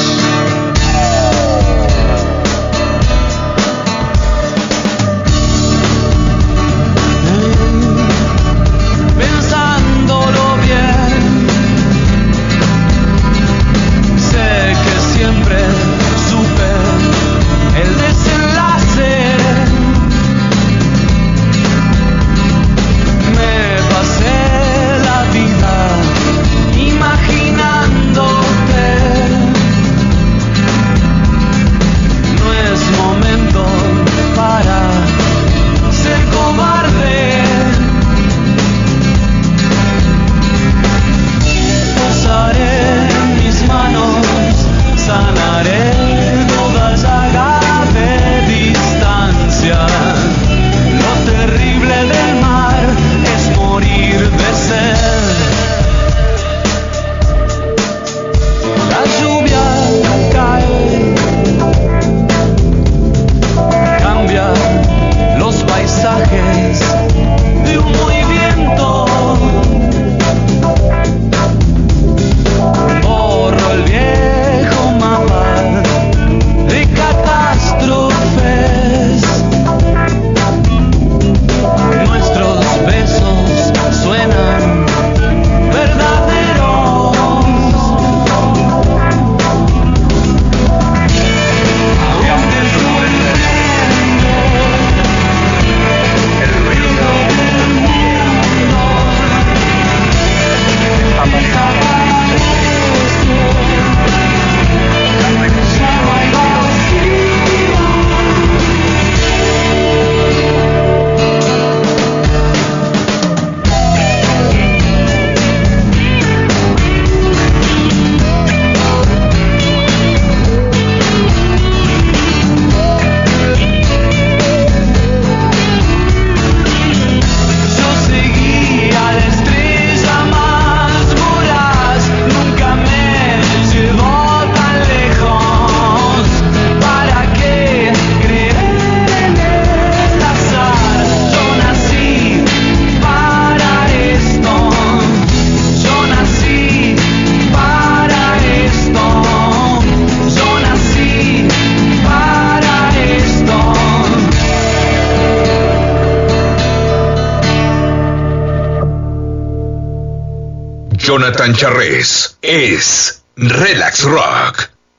Jonathan 161.45 161.59
Charrés 161.59 162.37
es. 162.41 163.24